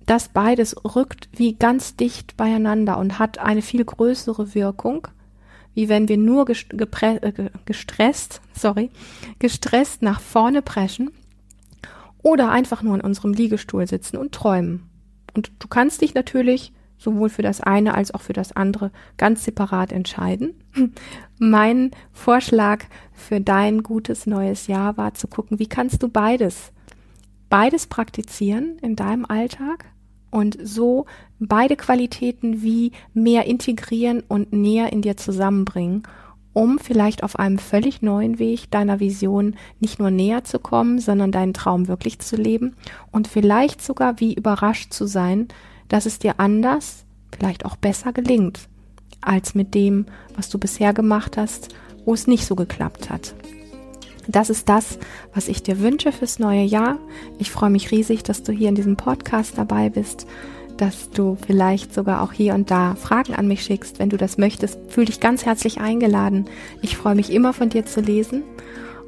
das 0.06 0.28
beides 0.28 0.76
rückt 0.84 1.28
wie 1.32 1.54
ganz 1.54 1.96
dicht 1.96 2.36
beieinander 2.36 2.98
und 2.98 3.18
hat 3.18 3.38
eine 3.38 3.62
viel 3.62 3.84
größere 3.84 4.54
Wirkung, 4.54 5.08
wie 5.74 5.88
wenn 5.88 6.08
wir 6.08 6.16
nur 6.16 6.48
äh, 6.48 7.32
gestresst, 7.66 8.40
sorry, 8.54 8.90
gestresst 9.38 10.02
nach 10.02 10.20
vorne 10.20 10.62
preschen 10.62 11.10
oder 12.22 12.50
einfach 12.50 12.82
nur 12.82 12.94
in 12.94 13.00
unserem 13.02 13.32
Liegestuhl 13.32 13.86
sitzen 13.86 14.16
und 14.16 14.32
träumen. 14.32 14.88
Und 15.34 15.52
du 15.58 15.68
kannst 15.68 16.00
dich 16.00 16.14
natürlich 16.14 16.72
sowohl 16.98 17.28
für 17.28 17.42
das 17.42 17.60
eine 17.60 17.94
als 17.94 18.14
auch 18.14 18.22
für 18.22 18.32
das 18.32 18.52
andere 18.52 18.90
ganz 19.18 19.44
separat 19.44 19.92
entscheiden. 19.92 20.54
Mein 21.38 21.90
Vorschlag 22.12 22.84
für 23.12 23.40
dein 23.40 23.82
gutes 23.82 24.26
neues 24.26 24.66
Jahr 24.68 24.96
war 24.96 25.14
zu 25.14 25.28
gucken, 25.28 25.58
wie 25.58 25.68
kannst 25.68 26.02
du 26.02 26.08
beides, 26.08 26.72
beides 27.50 27.86
praktizieren 27.86 28.78
in 28.80 28.96
deinem 28.96 29.26
Alltag 29.26 29.84
und 30.36 30.58
so 30.62 31.06
beide 31.38 31.76
Qualitäten 31.76 32.60
wie 32.60 32.92
mehr 33.14 33.46
integrieren 33.46 34.22
und 34.28 34.52
näher 34.52 34.92
in 34.92 35.00
dir 35.00 35.16
zusammenbringen, 35.16 36.02
um 36.52 36.78
vielleicht 36.78 37.22
auf 37.22 37.38
einem 37.38 37.58
völlig 37.58 38.02
neuen 38.02 38.38
Weg 38.38 38.70
deiner 38.70 39.00
Vision 39.00 39.56
nicht 39.80 39.98
nur 39.98 40.10
näher 40.10 40.44
zu 40.44 40.58
kommen, 40.58 40.98
sondern 40.98 41.32
deinen 41.32 41.54
Traum 41.54 41.88
wirklich 41.88 42.18
zu 42.18 42.36
leben 42.36 42.76
und 43.12 43.28
vielleicht 43.28 43.82
sogar 43.82 44.20
wie 44.20 44.34
überrascht 44.34 44.92
zu 44.92 45.06
sein, 45.06 45.48
dass 45.88 46.04
es 46.04 46.18
dir 46.18 46.38
anders, 46.38 47.06
vielleicht 47.34 47.64
auch 47.64 47.76
besser 47.76 48.12
gelingt, 48.12 48.68
als 49.22 49.54
mit 49.54 49.74
dem, 49.74 50.04
was 50.34 50.50
du 50.50 50.58
bisher 50.58 50.92
gemacht 50.92 51.38
hast, 51.38 51.74
wo 52.04 52.12
es 52.12 52.26
nicht 52.26 52.44
so 52.44 52.56
geklappt 52.56 53.08
hat. 53.08 53.34
Das 54.28 54.50
ist 54.50 54.68
das, 54.68 54.98
was 55.34 55.48
ich 55.48 55.62
dir 55.62 55.80
wünsche 55.80 56.12
fürs 56.12 56.38
neue 56.38 56.62
Jahr. 56.62 56.98
Ich 57.38 57.50
freue 57.50 57.70
mich 57.70 57.90
riesig, 57.90 58.22
dass 58.22 58.42
du 58.42 58.52
hier 58.52 58.68
in 58.68 58.74
diesem 58.74 58.96
Podcast 58.96 59.56
dabei 59.56 59.88
bist, 59.88 60.26
dass 60.76 61.10
du 61.10 61.36
vielleicht 61.46 61.94
sogar 61.94 62.22
auch 62.22 62.32
hier 62.32 62.54
und 62.54 62.70
da 62.70 62.96
Fragen 62.96 63.34
an 63.34 63.48
mich 63.48 63.62
schickst. 63.62 63.98
Wenn 63.98 64.10
du 64.10 64.16
das 64.16 64.38
möchtest, 64.38 64.78
fühl 64.88 65.04
dich 65.04 65.20
ganz 65.20 65.46
herzlich 65.46 65.80
eingeladen. 65.80 66.46
Ich 66.82 66.96
freue 66.96 67.14
mich 67.14 67.32
immer 67.32 67.52
von 67.52 67.68
dir 67.68 67.86
zu 67.86 68.00
lesen. 68.00 68.42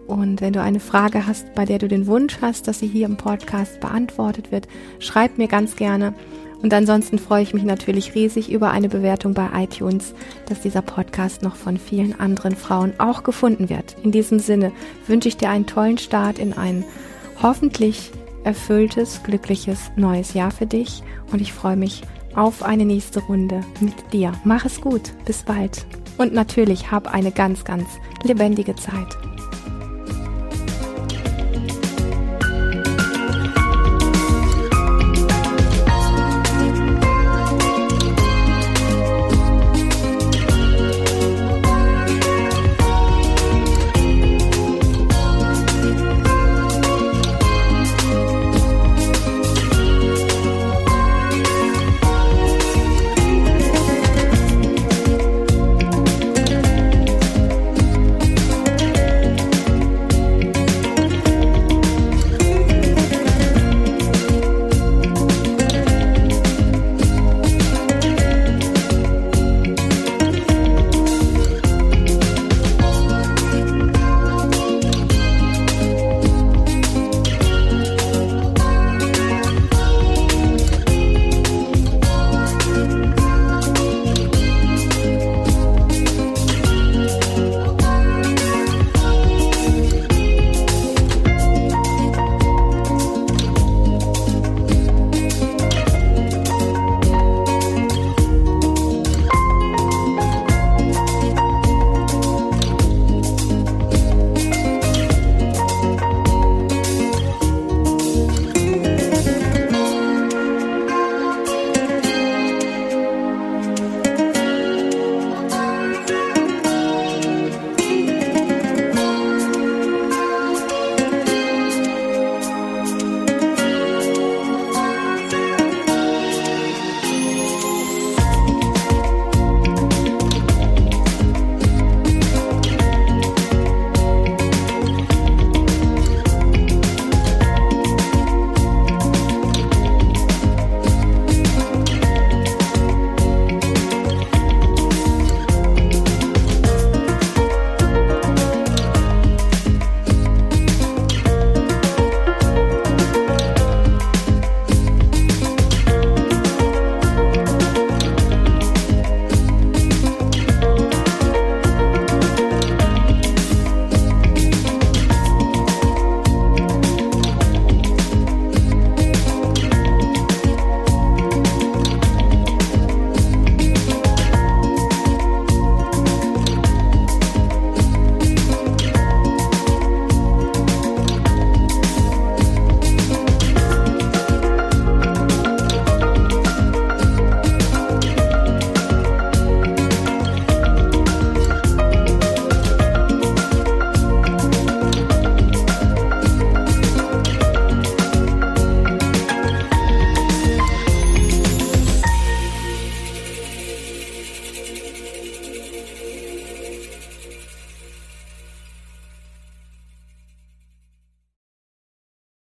Und 0.07 0.41
wenn 0.41 0.55
du 0.55 0.63
eine 0.63 0.81
Frage 0.81 1.27
hast, 1.27 1.55
bei 1.55 1.67
der 1.67 1.79
du 1.79 1.87
den 1.87 2.07
Wunsch 2.07 2.39
hast, 2.41 2.67
dass 2.67 2.79
sie 2.79 2.87
hier 2.87 3.05
im 3.05 3.19
Podcast 3.19 3.81
beantwortet 3.81 4.51
wird, 4.51 4.67
schreib 5.01 5.37
mir 5.37 5.49
ganz 5.49 5.77
gerne. 5.77 6.15
Und 6.63 6.75
ansonsten 6.75 7.19
freue 7.19 7.43
ich 7.43 7.55
mich 7.55 7.63
natürlich 7.63 8.15
riesig 8.15 8.51
über 8.51 8.71
eine 8.71 8.89
Bewertung 8.89 9.33
bei 9.33 9.49
iTunes, 9.55 10.15
dass 10.47 10.61
dieser 10.61 10.83
Podcast 10.83 11.43
noch 11.43 11.55
von 11.55 11.77
vielen 11.77 12.19
anderen 12.19 12.57
Frauen 12.57 12.95
auch 12.99 13.23
gefunden 13.23 13.69
wird. 13.69 13.97
In 14.03 14.11
diesem 14.11 14.41
Sinne 14.41 14.73
wünsche 15.07 15.29
ich 15.29 15.37
dir 15.37 15.51
einen 15.51 15.67
tollen 15.67 15.99
Start 15.99 16.39
in 16.39 16.53
ein 16.53 16.85
hoffentlich 17.43 18.11
erfülltes, 18.45 19.23
glückliches 19.23 19.91
neues 19.97 20.35
Jahr 20.35 20.51
für 20.51 20.67
dich 20.67 21.03
und 21.33 21.41
ich 21.41 21.53
freue 21.53 21.77
mich 21.77 22.03
auf 22.35 22.63
eine 22.63 22.85
nächste 22.85 23.21
Runde 23.21 23.63
mit 23.81 23.95
dir. 24.13 24.33
Mach 24.45 24.65
es 24.65 24.81
gut, 24.81 25.13
bis 25.25 25.43
bald 25.43 25.87
und 26.19 26.33
natürlich 26.33 26.91
hab 26.91 27.13
eine 27.13 27.31
ganz, 27.31 27.65
ganz 27.65 27.89
lebendige 28.25 28.75
Zeit. 28.75 29.38